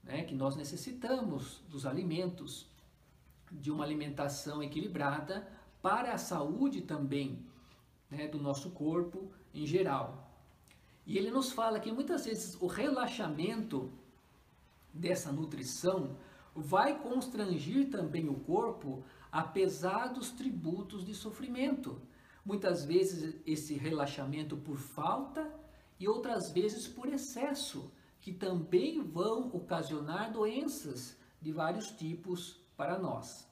né, 0.04 0.24
que 0.24 0.34
nós 0.34 0.56
necessitamos 0.56 1.62
dos 1.70 1.86
alimentos, 1.86 2.68
de 3.52 3.70
uma 3.70 3.84
alimentação 3.84 4.64
equilibrada 4.64 5.48
para 5.84 6.14
a 6.14 6.18
saúde 6.18 6.82
também 6.82 7.46
né, 8.10 8.28
do 8.28 8.40
nosso 8.40 8.72
corpo 8.72 9.32
em 9.54 9.68
geral. 9.68 10.25
E 11.06 11.18
ele 11.18 11.30
nos 11.30 11.52
fala 11.52 11.80
que 11.80 11.92
muitas 11.92 12.26
vezes 12.26 12.58
o 12.60 12.68
relaxamento 12.68 13.92
dessa 14.94 15.32
nutrição 15.32 16.18
vai 16.56 16.98
constrangir 17.00 17.90
também 17.90 18.30
o 18.30 18.40
corpo 18.40 19.04
a 19.32 19.44
pesados 19.44 20.32
tributos 20.32 21.06
de 21.06 21.14
sofrimento. 21.14 22.02
Muitas 22.44 22.86
vezes 22.86 23.36
esse 23.46 23.74
relaxamento 23.74 24.56
por 24.56 24.78
falta 24.78 25.54
e 26.00 26.08
outras 26.08 26.52
vezes 26.52 26.88
por 26.88 27.12
excesso 27.12 27.92
que 28.22 28.32
também 28.32 29.04
vão 29.04 29.50
ocasionar 29.54 30.32
doenças 30.32 31.18
de 31.42 31.52
vários 31.52 31.92
tipos 31.92 32.60
para 32.76 32.98
nós. 32.98 33.48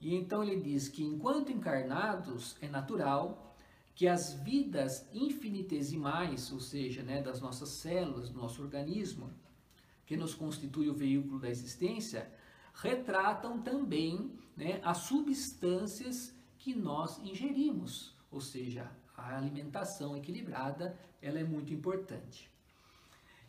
E 0.00 0.14
então 0.14 0.44
ele 0.44 0.60
diz 0.60 0.88
que 0.88 1.02
enquanto 1.02 1.50
encarnados 1.50 2.56
é 2.60 2.68
natural 2.68 3.47
que 3.98 4.06
as 4.06 4.32
vidas 4.32 5.04
infinitesimais, 5.12 6.52
ou 6.52 6.60
seja, 6.60 7.02
né, 7.02 7.20
das 7.20 7.40
nossas 7.40 7.70
células, 7.70 8.30
do 8.30 8.38
nosso 8.38 8.62
organismo, 8.62 9.28
que 10.06 10.16
nos 10.16 10.36
constitui 10.36 10.88
o 10.88 10.94
veículo 10.94 11.40
da 11.40 11.48
existência, 11.48 12.32
retratam 12.74 13.60
também 13.60 14.30
né, 14.56 14.80
as 14.84 14.98
substâncias 14.98 16.32
que 16.58 16.76
nós 16.76 17.18
ingerimos, 17.24 18.14
ou 18.30 18.40
seja, 18.40 18.88
a 19.16 19.36
alimentação 19.36 20.16
equilibrada 20.16 20.96
ela 21.20 21.40
é 21.40 21.44
muito 21.44 21.74
importante. 21.74 22.48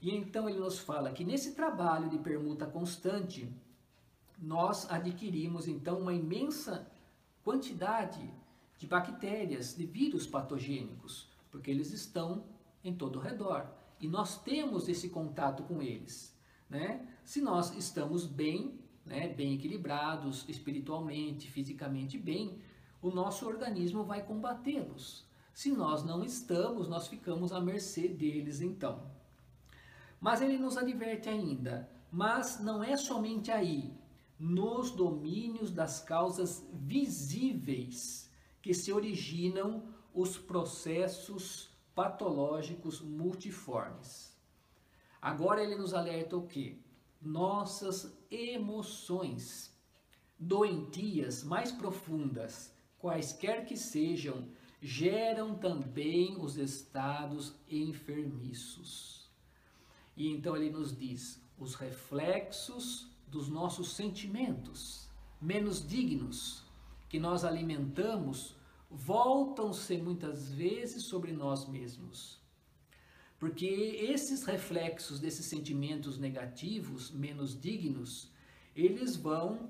E 0.01 0.09
então 0.15 0.49
ele 0.49 0.57
nos 0.57 0.79
fala 0.79 1.12
que 1.12 1.23
nesse 1.23 1.53
trabalho 1.53 2.09
de 2.09 2.17
permuta 2.17 2.65
constante, 2.65 3.47
nós 4.35 4.89
adquirimos 4.89 5.67
então 5.67 5.99
uma 5.99 6.13
imensa 6.13 6.91
quantidade 7.43 8.33
de 8.79 8.87
bactérias, 8.87 9.75
de 9.75 9.85
vírus 9.85 10.25
patogênicos, 10.25 11.29
porque 11.51 11.69
eles 11.69 11.91
estão 11.91 12.45
em 12.81 12.95
todo 12.95 13.17
o 13.17 13.21
redor 13.21 13.69
e 13.99 14.07
nós 14.07 14.41
temos 14.41 14.87
esse 14.87 15.09
contato 15.09 15.63
com 15.63 15.81
eles, 15.81 16.33
né? 16.69 17.05
Se 17.25 17.41
nós 17.41 17.75
estamos 17.75 18.25
bem, 18.25 18.79
né, 19.05 19.27
bem 19.27 19.53
equilibrados 19.53 20.47
espiritualmente, 20.47 21.51
fisicamente 21.51 22.17
bem, 22.17 22.57
o 23.01 23.11
nosso 23.11 23.45
organismo 23.45 24.05
vai 24.05 24.23
combatê-los. 24.23 25.27
Se 25.53 25.71
nós 25.71 26.05
não 26.05 26.23
estamos, 26.23 26.87
nós 26.87 27.07
ficamos 27.07 27.51
à 27.51 27.59
mercê 27.59 28.07
deles 28.07 28.61
então. 28.61 29.11
Mas 30.21 30.41
ele 30.41 30.57
nos 30.57 30.77
adverte 30.77 31.27
ainda, 31.27 31.89
mas 32.09 32.61
não 32.61 32.81
é 32.81 32.95
somente 32.95 33.51
aí, 33.51 33.93
nos 34.39 34.91
domínios 34.91 35.69
das 35.69 35.99
causas 35.99 36.65
visíveis 36.73 38.28
que 38.61 38.73
se 38.73 38.91
originam 38.91 39.93
os 40.13 40.37
processos 40.37 41.69
patológicos 41.95 43.01
multiformes. 43.01 44.37
Agora 45.21 45.63
ele 45.63 45.75
nos 45.75 45.93
alerta 45.93 46.37
o 46.37 46.47
que? 46.47 46.81
Nossas 47.21 48.17
emoções 48.31 49.77
doentias 50.37 51.43
mais 51.43 51.71
profundas, 51.71 52.73
quaisquer 52.97 53.65
que 53.65 53.75
sejam, 53.75 54.47
geram 54.81 55.55
também 55.55 56.37
os 56.37 56.55
estados 56.55 57.53
enfermiços. 57.69 59.29
E 60.15 60.29
então 60.29 60.55
ele 60.55 60.69
nos 60.69 60.97
diz: 60.97 61.41
os 61.57 61.75
reflexos 61.75 63.09
dos 63.27 63.49
nossos 63.49 63.93
sentimentos 63.93 65.09
menos 65.41 65.85
dignos 65.85 66.63
que 67.09 67.19
nós 67.19 67.43
alimentamos 67.43 68.55
voltam-se 68.89 69.97
muitas 69.97 70.51
vezes 70.51 71.03
sobre 71.03 71.33
nós 71.33 71.67
mesmos. 71.67 72.39
Porque 73.37 73.65
esses 73.65 74.43
reflexos 74.43 75.19
desses 75.19 75.45
sentimentos 75.45 76.17
negativos, 76.17 77.11
menos 77.11 77.59
dignos, 77.59 78.31
eles 78.75 79.15
vão 79.15 79.69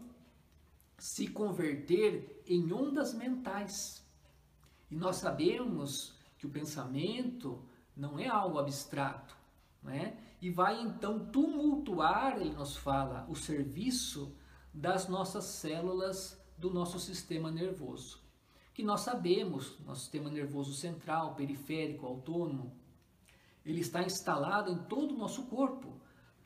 se 0.97 1.28
converter 1.28 2.43
em 2.45 2.71
ondas 2.73 3.13
mentais. 3.13 4.06
E 4.89 4.95
nós 4.95 5.17
sabemos 5.17 6.13
que 6.38 6.47
o 6.47 6.49
pensamento 6.49 7.63
não 7.95 8.17
é 8.17 8.28
algo 8.28 8.58
abstrato, 8.58 9.38
né? 9.84 10.17
e 10.41 10.49
vai 10.49 10.82
então 10.82 11.25
tumultuar, 11.28 12.39
ele 12.39 12.54
nos 12.54 12.75
fala, 12.75 13.25
o 13.30 13.36
serviço 13.36 14.34
das 14.73 15.08
nossas 15.08 15.45
células 15.45 16.38
do 16.60 16.69
nosso 16.69 17.00
sistema 17.00 17.50
nervoso. 17.50 18.19
Que 18.74 18.84
nós 18.84 19.02
sabemos, 19.02 19.80
nosso 19.86 20.02
sistema 20.02 20.30
nervoso 20.30 20.74
central, 20.74 21.36
periférico, 21.36 22.06
autônomo, 22.06 22.74
ele 23.65 23.80
está 23.80 24.04
instalado 24.04 24.72
em 24.72 24.78
todo 24.84 25.15
o 25.15 25.17
nosso 25.17 25.43
corpo, 25.43 25.93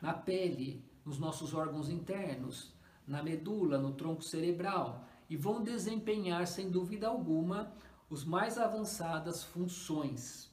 na 0.01 0.13
pele, 0.13 0.83
nos 1.05 1.17
nossos 1.19 1.53
órgãos 1.53 1.89
internos, 1.89 2.73
na 3.07 3.21
medula, 3.21 3.77
no 3.77 3.93
tronco 3.93 4.23
cerebral, 4.23 5.05
e 5.29 5.35
vão 5.35 5.63
desempenhar, 5.63 6.45
sem 6.47 6.69
dúvida 6.69 7.07
alguma, 7.07 7.73
os 8.09 8.23
mais 8.23 8.57
avançadas 8.57 9.43
funções. 9.43 10.51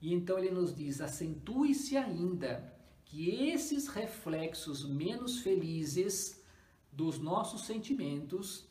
E 0.00 0.12
então 0.12 0.38
ele 0.38 0.50
nos 0.50 0.74
diz: 0.74 1.00
acentue-se 1.00 1.96
ainda 1.96 2.72
que 3.04 3.50
esses 3.50 3.86
reflexos 3.88 4.84
menos 4.88 5.38
felizes 5.38 6.42
dos 6.90 7.18
nossos 7.18 7.62
sentimentos, 7.62 8.66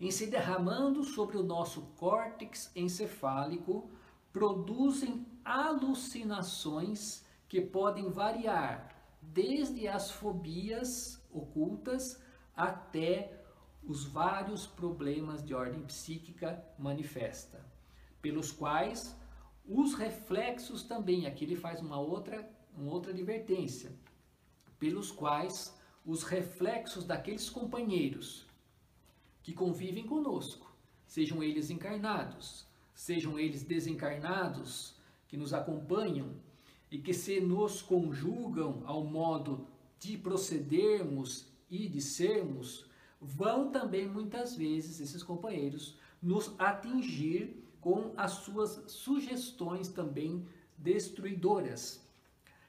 em 0.00 0.10
se 0.10 0.26
derramando 0.26 1.04
sobre 1.04 1.36
o 1.36 1.42
nosso 1.42 1.82
córtex 1.98 2.72
encefálico, 2.74 3.90
produzem 4.32 5.26
alucinações 5.44 7.24
que 7.46 7.60
podem 7.60 8.08
variar 8.08 8.96
desde 9.20 9.86
as 9.86 10.10
fobias 10.10 11.22
ocultas 11.30 12.22
até 12.56 13.38
os 13.82 14.04
vários 14.04 14.66
problemas 14.66 15.44
de 15.44 15.52
ordem 15.52 15.82
psíquica 15.82 16.64
manifesta, 16.78 17.64
pelos 18.22 18.50
quais 18.50 19.16
os 19.66 19.94
reflexos 19.94 20.82
também, 20.82 21.26
aqui 21.26 21.44
ele 21.44 21.56
faz 21.56 21.80
uma 21.80 21.98
outra, 21.98 22.48
uma 22.76 22.90
outra 22.90 23.12
advertência, 23.12 23.92
pelos 24.78 25.10
quais 25.10 25.76
os 26.06 26.22
reflexos 26.22 27.04
daqueles 27.04 27.50
companheiros 27.50 28.49
que 29.42 29.52
convivem 29.52 30.06
conosco, 30.06 30.74
sejam 31.06 31.42
eles 31.42 31.70
encarnados, 31.70 32.66
sejam 32.94 33.38
eles 33.38 33.62
desencarnados, 33.62 34.94
que 35.26 35.36
nos 35.36 35.54
acompanham 35.54 36.34
e 36.90 36.98
que 36.98 37.14
se 37.14 37.40
nos 37.40 37.80
conjugam 37.80 38.82
ao 38.84 39.04
modo 39.04 39.66
de 39.98 40.18
procedermos 40.18 41.46
e 41.70 41.88
de 41.88 42.00
sermos, 42.00 42.86
vão 43.20 43.70
também 43.70 44.08
muitas 44.08 44.56
vezes 44.56 45.00
esses 45.00 45.22
companheiros 45.22 45.96
nos 46.20 46.52
atingir 46.58 47.62
com 47.80 48.12
as 48.16 48.32
suas 48.32 48.82
sugestões 48.90 49.88
também 49.88 50.44
destruidoras, 50.76 52.04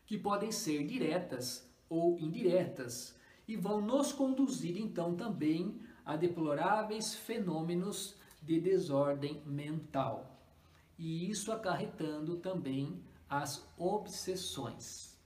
que 0.06 0.18
podem 0.18 0.52
ser 0.52 0.86
diretas 0.86 1.70
ou 1.90 2.18
indiretas, 2.20 3.16
e 3.48 3.56
vão 3.58 3.82
nos 3.82 4.14
conduzir 4.14 4.78
então 4.78 5.16
também 5.16 5.80
a 6.06 6.16
deploráveis 6.16 7.14
fenômenos 7.14 8.16
de 8.42 8.60
desordem 8.60 9.42
mental. 9.46 10.40
E 10.98 11.30
isso 11.30 11.52
acarretando 11.52 12.38
também 12.38 13.02
as 13.30 13.68
obsessões. 13.78 15.18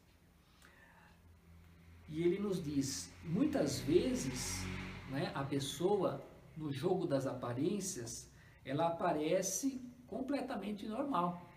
E 2.08 2.22
ele 2.22 2.40
nos 2.40 2.64
diz, 2.64 3.12
muitas 3.24 3.80
vezes, 3.80 4.64
né, 5.10 5.32
a 5.34 5.44
pessoa 5.44 6.24
no 6.56 6.72
jogo 6.72 7.08
das 7.08 7.26
aparências, 7.26 8.30
ela 8.64 8.88
aparece 8.88 9.82
completamente 10.08 10.86
normal, 10.88 11.50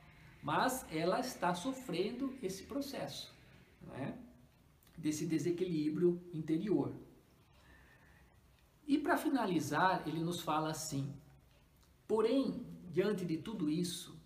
mas 0.43 0.87
ela 0.91 1.21
está 1.21 1.55
sofrendo 1.55 2.35
esse 2.43 2.65
processo, 2.65 3.33
né? 3.83 4.19
desse 4.97 5.27
desequilíbrio 5.27 6.21
interior. 6.35 6.93
Finalizar, 9.19 10.03
ele 10.07 10.21
nos 10.21 10.41
fala 10.41 10.71
assim: 10.71 11.13
porém, 12.07 12.67
diante 12.91 13.25
de 13.25 13.37
tudo 13.37 13.69
isso, 13.69 14.19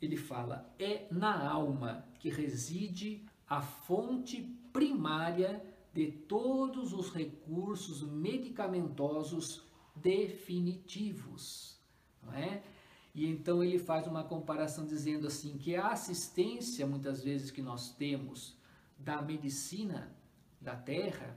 ele 0.00 0.16
fala, 0.16 0.72
é 0.78 1.06
na 1.10 1.48
alma 1.48 2.04
que 2.18 2.28
reside 2.28 3.26
a 3.48 3.60
fonte 3.60 4.42
primária 4.72 5.64
de 5.92 6.12
todos 6.12 6.92
os 6.92 7.12
recursos 7.12 8.02
medicamentosos 8.02 9.62
definitivos 9.96 11.78
não 12.28 12.34
é? 12.34 12.62
E 13.14 13.26
então 13.26 13.64
ele 13.64 13.78
faz 13.78 14.06
uma 14.06 14.22
comparação 14.22 14.84
dizendo 14.84 15.26
assim 15.26 15.56
que 15.56 15.74
a 15.74 15.88
assistência 15.88 16.86
muitas 16.86 17.22
vezes 17.24 17.50
que 17.50 17.62
nós 17.62 17.90
temos 17.90 18.56
da 18.98 19.20
medicina 19.22 20.14
da 20.60 20.76
terra, 20.76 21.36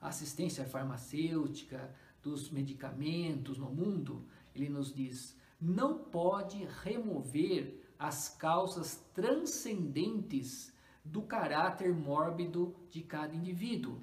assistência 0.00 0.64
farmacêutica, 0.64 1.94
dos 2.22 2.50
medicamentos 2.50 3.58
no 3.58 3.70
mundo, 3.70 4.24
ele 4.54 4.68
nos 4.68 4.92
diz, 4.92 5.36
não 5.60 5.98
pode 5.98 6.64
remover 6.82 7.80
as 7.98 8.28
causas 8.28 8.96
transcendentes 9.14 10.72
do 11.04 11.22
caráter 11.22 11.94
mórbido 11.94 12.74
de 12.90 13.02
cada 13.02 13.34
indivíduo. 13.34 14.00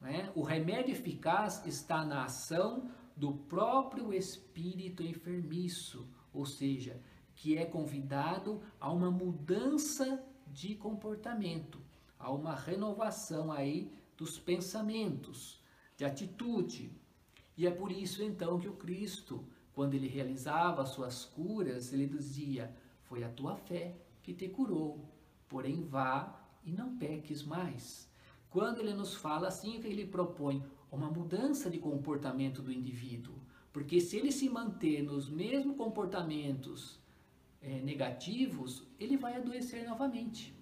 Né? 0.00 0.30
O 0.34 0.42
remédio 0.42 0.92
eficaz 0.92 1.64
está 1.66 2.04
na 2.04 2.24
ação 2.24 2.90
do 3.16 3.32
próprio 3.32 4.12
espírito 4.12 5.02
enfermiço, 5.02 6.06
ou 6.32 6.44
seja, 6.44 7.00
que 7.34 7.56
é 7.56 7.64
convidado 7.64 8.60
a 8.80 8.90
uma 8.90 9.10
mudança 9.10 10.22
de 10.46 10.74
comportamento, 10.74 11.80
a 12.18 12.30
uma 12.30 12.54
renovação 12.54 13.52
aí 13.52 13.92
dos 14.16 14.38
pensamentos, 14.38 15.60
de 15.96 16.04
atitude. 16.04 16.90
E 17.56 17.66
é 17.66 17.70
por 17.70 17.90
isso 17.90 18.22
então 18.22 18.58
que 18.58 18.68
o 18.68 18.74
Cristo, 18.74 19.44
quando 19.72 19.94
ele 19.94 20.08
realizava 20.08 20.82
as 20.82 20.90
suas 20.90 21.24
curas, 21.24 21.92
ele 21.92 22.06
dizia: 22.06 22.74
Foi 23.02 23.22
a 23.22 23.28
tua 23.28 23.56
fé 23.56 23.96
que 24.22 24.34
te 24.34 24.48
curou, 24.48 25.04
porém 25.48 25.82
vá 25.82 26.40
e 26.64 26.72
não 26.72 26.96
peques 26.96 27.42
mais. 27.42 28.10
Quando 28.50 28.80
ele 28.80 28.94
nos 28.94 29.14
fala 29.14 29.48
assim, 29.48 29.80
que 29.80 29.86
ele 29.86 30.06
propõe 30.06 30.64
uma 30.90 31.10
mudança 31.10 31.68
de 31.70 31.78
comportamento 31.78 32.62
do 32.62 32.72
indivíduo. 32.72 33.34
Porque 33.72 34.00
se 34.00 34.16
ele 34.16 34.32
se 34.32 34.48
manter 34.48 35.02
nos 35.02 35.28
mesmos 35.28 35.76
comportamentos 35.76 36.98
é, 37.60 37.80
negativos, 37.82 38.82
ele 38.98 39.16
vai 39.16 39.36
adoecer 39.36 39.86
novamente. 39.86 40.54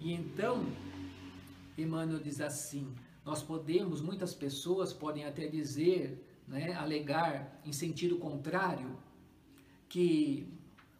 E 0.00 0.12
então, 0.12 0.64
Emmanuel 1.76 2.20
diz 2.20 2.40
assim: 2.40 2.94
nós 3.24 3.42
podemos, 3.42 4.00
muitas 4.00 4.34
pessoas 4.34 4.92
podem 4.92 5.24
até 5.24 5.48
dizer, 5.48 6.24
né, 6.46 6.72
alegar 6.74 7.60
em 7.64 7.72
sentido 7.72 8.18
contrário, 8.18 8.96
que 9.88 10.48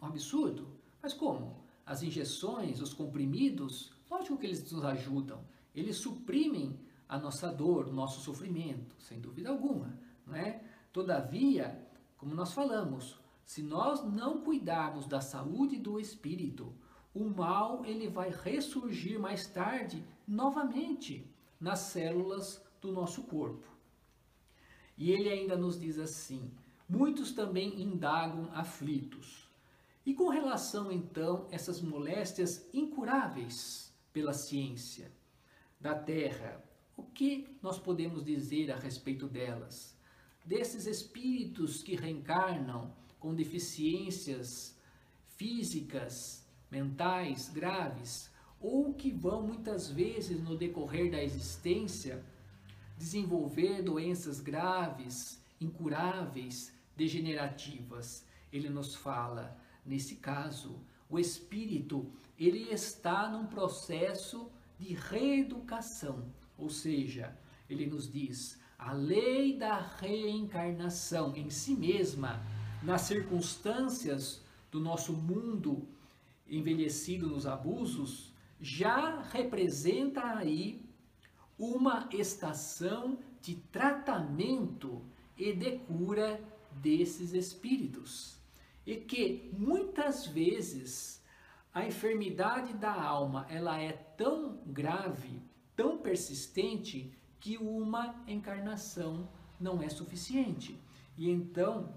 é 0.00 0.04
um 0.04 0.08
absurdo. 0.08 0.66
Mas 1.02 1.14
como? 1.14 1.64
As 1.84 2.02
injeções, 2.02 2.80
os 2.80 2.92
comprimidos, 2.92 3.92
lógico 4.10 4.36
que 4.36 4.46
eles 4.46 4.70
nos 4.72 4.84
ajudam, 4.84 5.40
eles 5.74 5.96
suprimem 5.96 6.76
a 7.08 7.18
nossa 7.18 7.48
dor, 7.52 7.86
o 7.86 7.92
nosso 7.92 8.20
sofrimento, 8.20 8.96
sem 8.98 9.20
dúvida 9.20 9.50
alguma, 9.50 9.96
não 10.26 10.34
é? 10.34 10.60
Todavia, 10.92 11.80
como 12.16 12.34
nós 12.34 12.52
falamos, 12.52 13.20
se 13.44 13.62
nós 13.62 14.02
não 14.04 14.40
cuidarmos 14.40 15.06
da 15.06 15.20
saúde 15.20 15.76
do 15.76 16.00
espírito, 16.00 16.74
o 17.16 17.30
mal 17.30 17.84
ele 17.86 18.08
vai 18.08 18.30
ressurgir 18.30 19.18
mais 19.18 19.46
tarde 19.46 20.04
novamente 20.28 21.26
nas 21.58 21.78
células 21.78 22.62
do 22.80 22.92
nosso 22.92 23.22
corpo. 23.22 23.66
E 24.98 25.10
ele 25.10 25.30
ainda 25.30 25.56
nos 25.56 25.80
diz 25.80 25.98
assim: 25.98 26.50
muitos 26.86 27.32
também 27.32 27.80
indagam 27.80 28.50
aflitos. 28.52 29.48
E 30.04 30.12
com 30.12 30.28
relação 30.28 30.92
então 30.92 31.48
a 31.50 31.54
essas 31.54 31.80
moléstias 31.80 32.68
incuráveis 32.72 33.92
pela 34.12 34.34
ciência 34.34 35.10
da 35.80 35.94
terra, 35.94 36.62
o 36.96 37.02
que 37.02 37.48
nós 37.62 37.78
podemos 37.78 38.24
dizer 38.24 38.70
a 38.70 38.76
respeito 38.76 39.26
delas? 39.26 39.96
Desses 40.44 40.86
espíritos 40.86 41.82
que 41.82 41.96
reencarnam 41.96 42.94
com 43.18 43.34
deficiências 43.34 44.78
físicas, 45.36 46.45
mentais 46.70 47.48
graves, 47.48 48.30
ou 48.60 48.94
que 48.94 49.10
vão 49.10 49.42
muitas 49.42 49.88
vezes 49.90 50.42
no 50.42 50.56
decorrer 50.56 51.10
da 51.10 51.22
existência 51.22 52.24
desenvolver 52.96 53.82
doenças 53.82 54.40
graves, 54.40 55.40
incuráveis, 55.60 56.72
degenerativas. 56.96 58.24
Ele 58.52 58.68
nos 58.68 58.94
fala, 58.94 59.56
nesse 59.84 60.16
caso, 60.16 60.80
o 61.08 61.18
espírito 61.18 62.10
ele 62.38 62.70
está 62.70 63.28
num 63.28 63.46
processo 63.46 64.50
de 64.78 64.94
reeducação, 64.94 66.24
ou 66.58 66.68
seja, 66.68 67.36
ele 67.68 67.86
nos 67.86 68.10
diz 68.10 68.58
a 68.78 68.92
lei 68.92 69.56
da 69.56 69.78
reencarnação 69.80 71.34
em 71.34 71.48
si 71.48 71.74
mesma, 71.74 72.42
nas 72.82 73.02
circunstâncias 73.02 74.42
do 74.70 74.78
nosso 74.78 75.14
mundo 75.14 75.88
envelhecido 76.48 77.28
nos 77.28 77.46
abusos, 77.46 78.32
já 78.60 79.20
representa 79.22 80.24
aí 80.24 80.84
uma 81.58 82.08
estação 82.12 83.18
de 83.40 83.56
tratamento 83.56 85.02
e 85.36 85.52
de 85.52 85.78
cura 85.78 86.40
desses 86.72 87.32
espíritos. 87.32 88.38
E 88.86 88.96
que 88.96 89.50
muitas 89.56 90.26
vezes 90.26 91.22
a 91.72 91.86
enfermidade 91.86 92.72
da 92.74 92.92
alma, 92.92 93.46
ela 93.50 93.78
é 93.78 93.92
tão 93.92 94.58
grave, 94.66 95.42
tão 95.74 95.98
persistente 95.98 97.12
que 97.38 97.58
uma 97.58 98.22
encarnação 98.26 99.28
não 99.60 99.82
é 99.82 99.88
suficiente. 99.88 100.80
E 101.16 101.30
então 101.30 101.94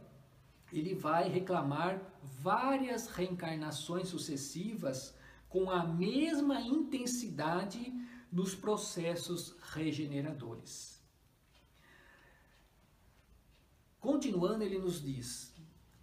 ele 0.71 0.93
vai 0.93 1.29
reclamar 1.29 2.01
várias 2.41 3.07
reencarnações 3.07 4.07
sucessivas 4.07 5.15
com 5.47 5.69
a 5.69 5.83
mesma 5.83 6.61
intensidade 6.61 7.93
nos 8.31 8.53
processos 8.53 9.55
regeneradores. 9.73 11.01
Continuando, 13.99 14.63
ele 14.63 14.77
nos 14.77 15.01
diz: 15.01 15.53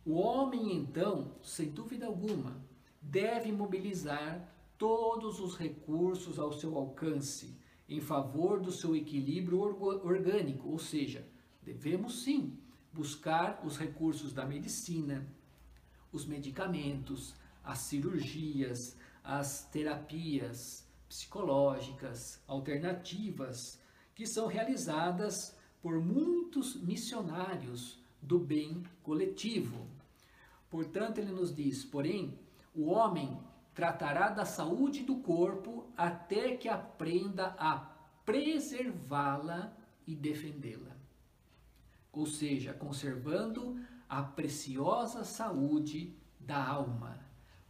o 0.04 0.14
homem, 0.14 0.76
então, 0.76 1.36
sem 1.42 1.70
dúvida 1.70 2.06
alguma, 2.06 2.60
deve 3.00 3.52
mobilizar 3.52 4.52
todos 4.76 5.40
os 5.40 5.56
recursos 5.56 6.38
ao 6.38 6.52
seu 6.52 6.76
alcance 6.76 7.56
em 7.88 8.00
favor 8.00 8.60
do 8.60 8.72
seu 8.72 8.96
equilíbrio 8.96 9.60
orgânico, 9.60 10.68
ou 10.68 10.78
seja, 10.78 11.26
devemos 11.62 12.24
sim 12.24 12.58
buscar 12.92 13.60
os 13.64 13.76
recursos 13.76 14.32
da 14.32 14.44
medicina, 14.44 15.26
os 16.12 16.24
medicamentos, 16.24 17.34
as 17.62 17.78
cirurgias, 17.80 18.96
as 19.22 19.64
terapias 19.66 20.86
psicológicas 21.08 22.40
alternativas 22.46 23.80
que 24.14 24.26
são 24.26 24.46
realizadas 24.46 25.56
por 25.82 26.00
muitos 26.00 26.74
missionários 26.82 28.02
do 28.20 28.38
bem 28.38 28.82
coletivo. 29.02 29.86
Portanto, 30.70 31.18
ele 31.18 31.32
nos 31.32 31.54
diz, 31.54 31.84
porém, 31.84 32.38
o 32.74 32.86
homem 32.86 33.38
tratará 33.74 34.30
da 34.30 34.44
saúde 34.44 35.02
do 35.02 35.16
corpo 35.16 35.86
até 35.96 36.56
que 36.56 36.68
aprenda 36.68 37.54
a 37.58 37.78
preservá-la 38.24 39.76
e 40.06 40.14
defendê-la. 40.14 40.96
Ou 42.16 42.24
seja, 42.24 42.72
conservando 42.72 43.78
a 44.08 44.22
preciosa 44.22 45.22
saúde 45.22 46.16
da 46.40 46.66
alma, 46.66 47.20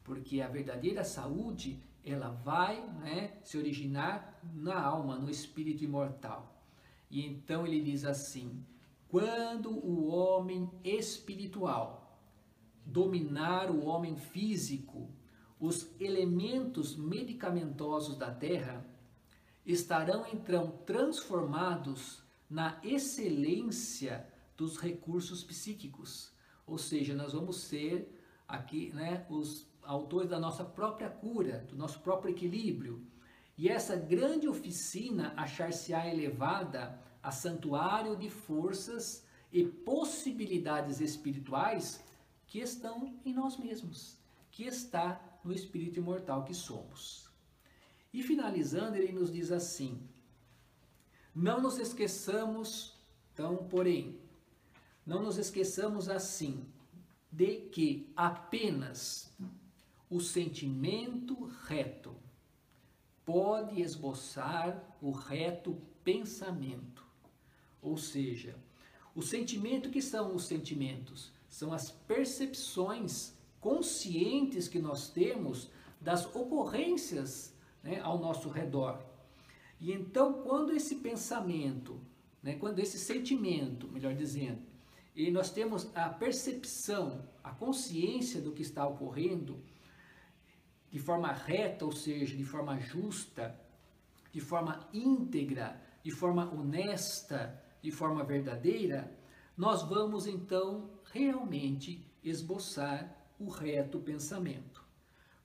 porque 0.04 0.40
a 0.40 0.46
verdadeira 0.46 1.02
saúde 1.02 1.82
ela 2.04 2.28
vai 2.30 2.80
né, 3.00 3.38
se 3.42 3.58
originar 3.58 4.40
na 4.54 4.80
alma, 4.80 5.18
no 5.18 5.28
espírito 5.28 5.82
imortal. 5.82 6.62
E 7.10 7.26
então 7.26 7.66
ele 7.66 7.80
diz 7.80 8.04
assim: 8.04 8.64
quando 9.08 9.70
o 9.70 10.06
homem 10.06 10.70
espiritual 10.84 12.20
dominar 12.84 13.68
o 13.68 13.84
homem 13.86 14.16
físico, 14.16 15.10
os 15.58 15.90
elementos 15.98 16.94
medicamentosos 16.94 18.16
da 18.16 18.30
terra 18.30 18.86
estarão 19.64 20.24
então 20.32 20.70
transformados 20.86 22.22
na 22.48 22.78
excelência 22.84 24.35
dos 24.56 24.78
recursos 24.78 25.44
psíquicos. 25.44 26.32
Ou 26.66 26.78
seja, 26.78 27.14
nós 27.14 27.32
vamos 27.32 27.56
ser 27.62 28.12
aqui, 28.46 28.92
né, 28.92 29.26
os 29.28 29.68
autores 29.82 30.28
da 30.28 30.38
nossa 30.38 30.64
própria 30.64 31.08
cura, 31.08 31.66
do 31.68 31.76
nosso 31.76 32.00
próprio 32.00 32.32
equilíbrio. 32.32 33.06
E 33.56 33.68
essa 33.68 33.96
grande 33.96 34.48
oficina 34.48 35.32
achar-se-á 35.36 36.06
elevada 36.06 37.00
a 37.22 37.30
santuário 37.30 38.16
de 38.16 38.28
forças 38.28 39.24
e 39.52 39.64
possibilidades 39.64 41.00
espirituais 41.00 42.04
que 42.46 42.58
estão 42.58 43.18
em 43.24 43.32
nós 43.32 43.56
mesmos, 43.56 44.18
que 44.50 44.64
está 44.64 45.20
no 45.42 45.52
espírito 45.52 45.98
imortal 45.98 46.44
que 46.44 46.54
somos. 46.54 47.30
E 48.12 48.22
finalizando, 48.22 48.96
ele 48.96 49.12
nos 49.12 49.32
diz 49.32 49.50
assim: 49.50 50.00
Não 51.34 51.60
nos 51.60 51.78
esqueçamos, 51.78 52.98
então, 53.32 53.56
porém, 53.68 54.20
não 55.06 55.22
nos 55.22 55.38
esqueçamos 55.38 56.08
assim 56.08 56.66
de 57.30 57.60
que 57.70 58.12
apenas 58.16 59.32
o 60.10 60.20
sentimento 60.20 61.44
reto 61.66 62.14
pode 63.24 63.80
esboçar 63.80 64.96
o 65.00 65.10
reto 65.10 65.80
pensamento. 66.02 67.04
Ou 67.80 67.96
seja, 67.96 68.56
o 69.14 69.22
sentimento 69.22 69.90
que 69.90 70.02
são 70.02 70.34
os 70.34 70.44
sentimentos 70.44 71.32
são 71.48 71.72
as 71.72 71.90
percepções 71.90 73.32
conscientes 73.60 74.68
que 74.68 74.78
nós 74.78 75.08
temos 75.08 75.70
das 76.00 76.26
ocorrências 76.34 77.54
né, 77.82 78.00
ao 78.00 78.18
nosso 78.18 78.48
redor. 78.48 79.00
E 79.80 79.92
então, 79.92 80.42
quando 80.42 80.72
esse 80.72 80.96
pensamento, 80.96 82.00
né, 82.42 82.54
quando 82.54 82.78
esse 82.78 82.98
sentimento, 82.98 83.88
melhor 83.88 84.14
dizendo, 84.14 84.60
e 85.16 85.30
nós 85.30 85.50
temos 85.50 85.90
a 85.96 86.10
percepção, 86.10 87.26
a 87.42 87.50
consciência 87.50 88.38
do 88.38 88.52
que 88.52 88.60
está 88.60 88.86
ocorrendo 88.86 89.64
de 90.90 90.98
forma 90.98 91.32
reta, 91.32 91.86
ou 91.86 91.92
seja, 91.92 92.36
de 92.36 92.44
forma 92.44 92.78
justa, 92.78 93.58
de 94.30 94.40
forma 94.40 94.86
íntegra, 94.92 95.80
de 96.02 96.10
forma 96.10 96.52
honesta, 96.52 97.58
de 97.82 97.90
forma 97.90 98.22
verdadeira, 98.24 99.10
nós 99.56 99.82
vamos 99.82 100.26
então 100.26 100.90
realmente 101.12 102.06
esboçar 102.22 103.16
o 103.38 103.48
reto 103.48 103.98
pensamento. 103.98 104.84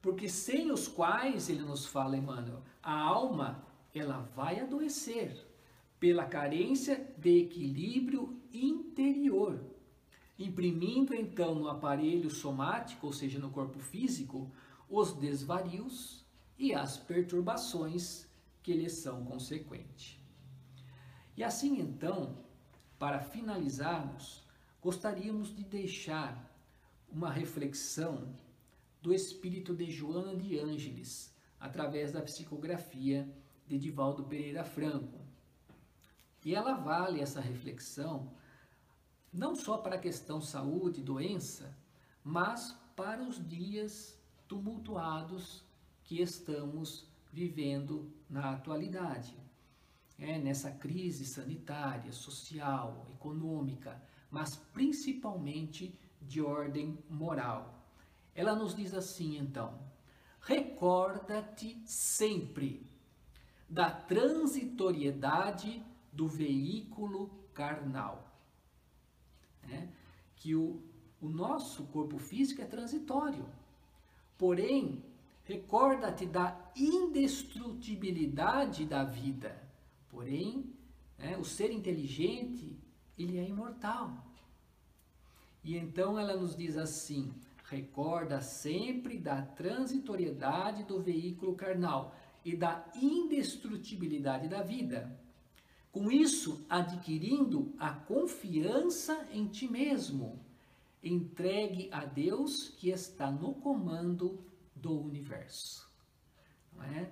Porque 0.01 0.27
sem 0.27 0.69
os 0.69 0.88
quais, 0.88 1.49
ele 1.49 1.62
nos 1.62 1.86
fala, 1.86 2.17
Emmanuel, 2.17 2.62
a 2.84 2.99
alma 2.99 3.65
ela 3.93 4.19
vai 4.36 4.60
adoecer 4.60 5.50
pela 6.01 6.25
carência 6.25 7.13
de 7.15 7.43
equilíbrio 7.43 8.41
interior, 8.51 9.63
imprimindo 10.37 11.13
então 11.13 11.53
no 11.53 11.67
aparelho 11.67 12.27
somático, 12.27 13.05
ou 13.05 13.13
seja, 13.13 13.37
no 13.37 13.51
corpo 13.51 13.77
físico, 13.77 14.51
os 14.89 15.13
desvarios 15.13 16.25
e 16.57 16.73
as 16.73 16.97
perturbações 16.97 18.27
que 18.63 18.73
lhes 18.73 18.93
são 18.93 19.23
consequentes. 19.23 20.19
E 21.37 21.43
assim 21.43 21.79
então, 21.79 22.35
para 22.97 23.19
finalizarmos, 23.19 24.43
gostaríamos 24.81 25.55
de 25.55 25.63
deixar 25.63 26.51
uma 27.11 27.31
reflexão 27.31 28.35
do 29.03 29.13
espírito 29.13 29.75
de 29.75 29.91
Joana 29.91 30.35
de 30.35 30.57
Ângeles, 30.57 31.31
através 31.59 32.11
da 32.11 32.23
psicografia 32.23 33.29
de 33.67 33.77
Divaldo 33.77 34.23
Pereira 34.23 34.63
Franco. 34.63 35.20
E 36.43 36.56
ela 36.56 36.73
vale 36.73 37.21
essa 37.21 37.39
reflexão 37.39 38.32
não 39.32 39.56
só 39.56 39.77
para 39.77 39.95
a 39.95 39.99
questão 39.99 40.41
saúde 40.41 41.01
doença, 41.01 41.77
mas 42.23 42.77
para 42.95 43.23
os 43.23 43.45
dias 43.47 44.17
tumultuados 44.47 45.63
que 46.04 46.21
estamos 46.21 47.08
vivendo 47.32 48.12
na 48.30 48.51
atualidade. 48.51 49.39
É, 50.19 50.38
nessa 50.38 50.69
crise 50.69 51.25
sanitária, 51.25 52.12
social, 52.12 53.08
econômica, 53.15 53.99
mas 54.30 54.56
principalmente 54.56 55.97
de 56.21 56.41
ordem 56.41 56.97
moral. 57.10 57.82
Ela 58.36 58.54
nos 58.54 58.75
diz 58.75 58.93
assim 58.93 59.38
então: 59.38 59.80
recorda-te 60.41 61.82
sempre 61.86 62.86
da 63.67 63.89
transitoriedade 63.89 65.84
do 66.12 66.28
veículo 66.28 67.30
carnal. 67.54 68.28
É, 69.69 69.88
que 70.36 70.56
o, 70.56 70.82
o 71.21 71.30
nosso 71.30 71.84
corpo 71.86 72.17
físico 72.17 72.62
é 72.62 72.65
transitório. 72.65 73.45
Porém, 74.38 75.04
recorda-te 75.43 76.26
da 76.26 76.58
indestrutibilidade 76.76 78.86
da 78.86 79.04
vida. 79.04 79.62
Porém, 80.10 80.74
é, 81.19 81.38
o 81.38 81.45
ser 81.45 81.71
inteligente, 81.71 82.76
ele 83.17 83.38
é 83.38 83.47
imortal. 83.47 84.26
E 85.63 85.78
então 85.78 86.17
ela 86.17 86.36
nos 86.36 86.56
diz 86.56 86.76
assim: 86.78 87.32
recorda 87.65 88.41
sempre 88.41 89.19
da 89.19 89.39
transitoriedade 89.41 90.84
do 90.84 91.00
veículo 91.00 91.56
carnal 91.56 92.15
e 92.43 92.56
da 92.56 92.84
indestrutibilidade 92.95 94.47
da 94.47 94.63
vida. 94.63 95.15
Com 95.91 96.10
isso, 96.10 96.65
adquirindo 96.69 97.73
a 97.77 97.91
confiança 97.91 99.27
em 99.32 99.47
ti 99.47 99.67
mesmo, 99.67 100.39
entregue 101.04 101.89
a 101.91 102.06
Deus 102.06 102.69
que 102.69 102.89
está 102.89 103.30
no 103.30 103.56
comando 103.56 104.39
do 104.75 104.97
universo. 104.99 105.91
Não 106.73 106.84
é? 106.84 107.12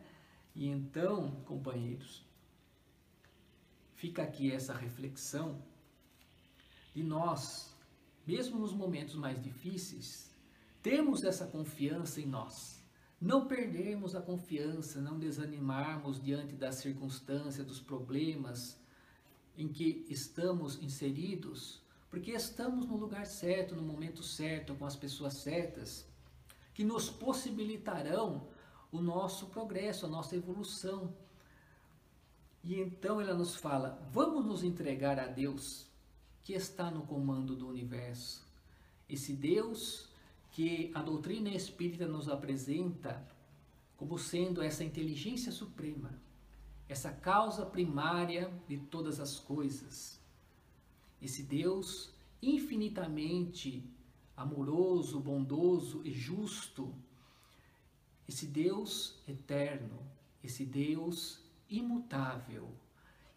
E 0.56 0.68
então, 0.68 1.32
companheiros, 1.46 2.26
fica 3.96 4.24
aqui 4.24 4.52
essa 4.52 4.74
reflexão 4.74 5.62
de 6.94 7.04
nós, 7.04 7.76
mesmo 8.26 8.60
nos 8.60 8.74
momentos 8.74 9.16
mais 9.16 9.42
difíceis, 9.42 10.34
temos 10.82 11.24
essa 11.24 11.46
confiança 11.46 12.22
em 12.22 12.26
nós. 12.26 12.79
Não 13.22 13.48
perdermos 13.48 14.16
a 14.16 14.22
confiança, 14.22 15.02
não 15.02 15.20
desanimarmos 15.20 16.22
diante 16.22 16.56
das 16.56 16.76
circunstâncias, 16.76 17.66
dos 17.66 17.82
problemas 17.82 18.80
em 19.58 19.68
que 19.68 20.06
estamos 20.10 20.82
inseridos, 20.82 21.82
porque 22.10 22.32
estamos 22.32 22.88
no 22.88 22.96
lugar 22.96 23.26
certo, 23.26 23.76
no 23.76 23.82
momento 23.82 24.24
certo, 24.24 24.74
com 24.76 24.86
as 24.86 24.96
pessoas 24.96 25.34
certas, 25.34 26.08
que 26.74 26.84
nos 26.84 27.10
possibilitarão 27.10 28.48
o 28.90 29.02
nosso 29.02 29.48
progresso, 29.48 30.06
a 30.06 30.10
nossa 30.10 30.36
evolução. 30.36 31.14
E 32.64 32.80
então 32.80 33.20
ela 33.20 33.34
nos 33.34 33.54
fala: 33.56 34.02
vamos 34.12 34.46
nos 34.46 34.64
entregar 34.64 35.20
a 35.20 35.28
Deus 35.28 35.86
que 36.42 36.54
está 36.54 36.90
no 36.90 37.02
comando 37.02 37.56
do 37.56 37.68
universo. 37.68 38.48
Esse 39.10 39.34
Deus 39.34 40.09
que 40.60 40.92
a 40.94 41.02
doutrina 41.02 41.50
espírita 41.52 42.06
nos 42.06 42.28
apresenta 42.28 43.26
como 43.96 44.18
sendo 44.18 44.62
essa 44.62 44.84
inteligência 44.84 45.54
suprema, 45.54 46.22
essa 46.90 47.14
causa 47.14 47.66
primária 47.66 48.52
de 48.68 48.78
todas 48.78 49.22
as 49.22 49.40
coisas. 49.40 50.20
Esse 51.22 51.44
Deus 51.44 52.14
infinitamente 52.42 53.90
amoroso, 54.36 55.18
bondoso 55.22 56.02
e 56.04 56.12
justo, 56.12 56.94
esse 58.28 58.46
Deus 58.46 59.16
eterno, 59.26 59.98
esse 60.44 60.66
Deus 60.66 61.42
imutável. 61.70 62.68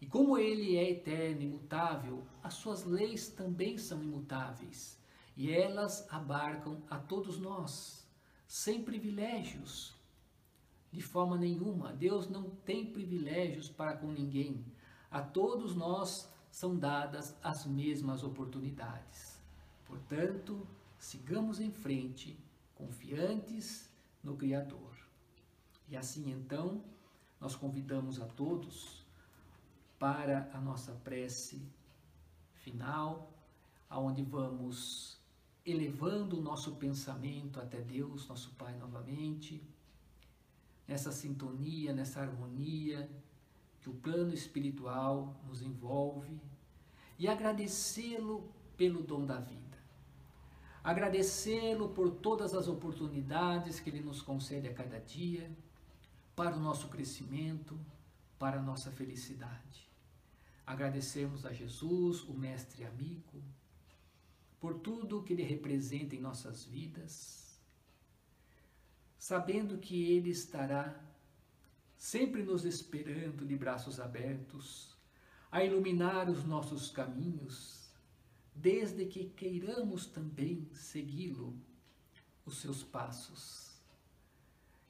E 0.01 0.05
como 0.05 0.37
ele 0.37 0.75
é 0.75 0.91
eterno, 0.91 1.41
imutável, 1.41 2.27
as 2.43 2.55
suas 2.55 2.83
leis 2.83 3.29
também 3.29 3.77
são 3.77 4.03
imutáveis. 4.03 5.01
E 5.35 5.51
elas 5.51 6.07
abarcam 6.11 6.81
a 6.89 6.97
todos 6.97 7.39
nós, 7.39 8.07
sem 8.47 8.83
privilégios. 8.83 9.95
De 10.91 11.01
forma 11.01 11.37
nenhuma, 11.37 11.91
Deus 11.91 12.29
não 12.29 12.51
tem 12.51 12.85
privilégios 12.85 13.67
para 13.67 13.97
com 13.97 14.11
ninguém. 14.11 14.63
A 15.09 15.21
todos 15.21 15.75
nós 15.75 16.29
são 16.51 16.77
dadas 16.77 17.35
as 17.41 17.65
mesmas 17.65 18.23
oportunidades. 18.23 19.41
Portanto, 19.87 20.67
sigamos 20.99 21.59
em 21.59 21.71
frente, 21.71 22.37
confiantes 22.75 23.89
no 24.23 24.37
Criador. 24.37 24.93
E 25.89 25.97
assim 25.97 26.31
então, 26.31 26.83
nós 27.39 27.55
convidamos 27.55 28.21
a 28.21 28.25
todos 28.25 29.03
para 29.97 30.49
a 30.53 30.61
nossa 30.61 30.93
prece 31.03 31.61
final, 32.53 33.31
aonde 33.89 34.23
vamos 34.23 35.19
elevando 35.65 36.37
o 36.37 36.41
nosso 36.41 36.75
pensamento 36.75 37.59
até 37.59 37.79
Deus, 37.79 38.27
nosso 38.27 38.51
Pai 38.55 38.75
novamente, 38.77 39.63
nessa 40.87 41.11
sintonia, 41.11 41.93
nessa 41.93 42.21
harmonia 42.21 43.09
que 43.79 43.89
o 43.89 43.93
plano 43.93 44.33
espiritual 44.33 45.39
nos 45.47 45.61
envolve 45.61 46.39
e 47.17 47.27
agradecê-lo 47.27 48.51
pelo 48.75 49.01
dom 49.01 49.25
da 49.25 49.39
vida. 49.39 49.77
Agradecê-lo 50.83 51.89
por 51.89 52.11
todas 52.11 52.53
as 52.53 52.67
oportunidades 52.67 53.79
que 53.79 53.89
ele 53.89 54.01
nos 54.01 54.21
concede 54.21 54.67
a 54.67 54.73
cada 54.73 54.99
dia 54.99 55.49
para 56.35 56.55
o 56.55 56.59
nosso 56.59 56.89
crescimento, 56.89 57.79
para 58.37 58.59
a 58.59 58.61
nossa 58.61 58.91
felicidade. 58.91 59.89
Agradecemos 60.65 61.45
a 61.45 61.53
Jesus, 61.53 62.23
o 62.23 62.33
mestre 62.33 62.83
amigo, 62.83 63.41
por 64.63 64.75
tudo 64.75 65.21
que 65.23 65.33
ele 65.33 65.43
representa 65.43 66.15
em 66.15 66.21
nossas 66.21 66.63
vidas, 66.63 67.59
sabendo 69.19 69.77
que 69.77 70.13
ele 70.13 70.29
estará 70.29 71.03
sempre 71.97 72.41
nos 72.43 72.63
esperando 72.63 73.45
de 73.45 73.57
braços 73.57 73.99
abertos, 73.99 74.95
a 75.51 75.61
iluminar 75.65 76.29
os 76.29 76.45
nossos 76.45 76.89
caminhos, 76.89 77.89
desde 78.55 79.05
que 79.05 79.25
queiramos 79.31 80.05
também 80.05 80.65
segui-lo, 80.71 81.53
os 82.45 82.59
seus 82.59 82.81
passos. 82.81 83.77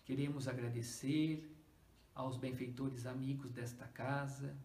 Queremos 0.05 0.47
agradecer 0.47 1.51
aos 2.13 2.37
benfeitores 2.37 3.07
amigos 3.07 3.51
desta 3.51 3.87
casa, 3.87 4.55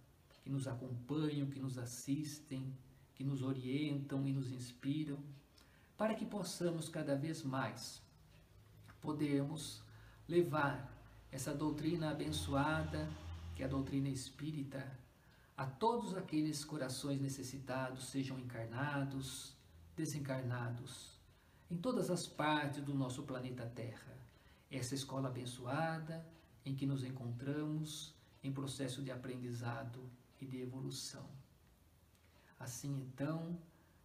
que 0.42 0.50
nos 0.50 0.68
acompanham, 0.68 1.48
que 1.48 1.58
nos 1.58 1.78
assistem, 1.78 2.76
que 3.18 3.24
nos 3.24 3.42
orientam 3.42 4.28
e 4.28 4.32
nos 4.32 4.52
inspiram, 4.52 5.18
para 5.96 6.14
que 6.14 6.24
possamos 6.24 6.88
cada 6.88 7.16
vez 7.16 7.42
mais 7.42 8.00
podermos 9.00 9.82
levar 10.28 10.88
essa 11.32 11.52
doutrina 11.52 12.12
abençoada, 12.12 13.10
que 13.56 13.62
é 13.64 13.66
a 13.66 13.68
doutrina 13.68 14.08
espírita, 14.08 14.88
a 15.56 15.66
todos 15.66 16.16
aqueles 16.16 16.64
corações 16.64 17.20
necessitados, 17.20 18.04
sejam 18.04 18.38
encarnados, 18.38 19.52
desencarnados, 19.96 21.18
em 21.68 21.76
todas 21.76 22.10
as 22.10 22.24
partes 22.24 22.80
do 22.84 22.94
nosso 22.94 23.24
planeta 23.24 23.66
Terra. 23.66 24.16
Essa 24.70 24.94
escola 24.94 25.26
abençoada 25.28 26.24
em 26.64 26.72
que 26.72 26.86
nos 26.86 27.02
encontramos 27.02 28.14
em 28.44 28.52
processo 28.52 29.02
de 29.02 29.10
aprendizado 29.10 30.08
e 30.40 30.46
de 30.46 30.60
evolução. 30.60 31.28
Assim, 32.58 33.00
então, 33.00 33.56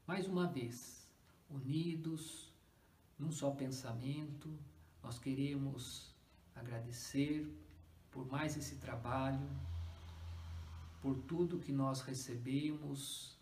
mais 0.05 0.27
uma 0.27 0.47
vez, 0.47 1.09
unidos 1.49 2.53
num 3.17 3.31
só 3.31 3.51
pensamento, 3.51 4.55
nós 5.01 5.17
queremos 5.17 6.13
agradecer 6.55 7.51
por 8.11 8.27
mais 8.27 8.55
esse 8.55 8.75
trabalho, 8.75 9.49
por 11.01 11.17
tudo 11.23 11.59
que 11.59 11.71
nós 11.71 12.01
recebemos 12.01 13.37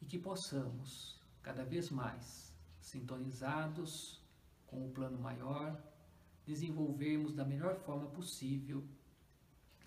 e 0.00 0.04
que 0.04 0.18
possamos, 0.18 1.18
cada 1.42 1.64
vez 1.64 1.90
mais, 1.90 2.54
sintonizados 2.80 4.20
com 4.66 4.86
o 4.86 4.90
plano 4.90 5.18
maior, 5.18 5.82
desenvolvermos 6.44 7.34
da 7.34 7.44
melhor 7.44 7.76
forma 7.76 8.06
possível 8.10 8.86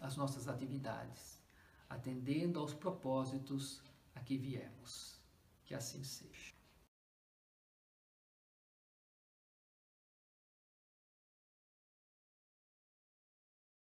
as 0.01 0.17
nossas 0.17 0.47
atividades, 0.47 1.39
atendendo 1.89 2.59
aos 2.59 2.73
propósitos 2.73 3.81
a 4.19 4.23
que 4.23 4.37
viemos. 4.37 5.19
Que 5.65 5.73
assim 5.73 6.03
seja. 6.03 6.58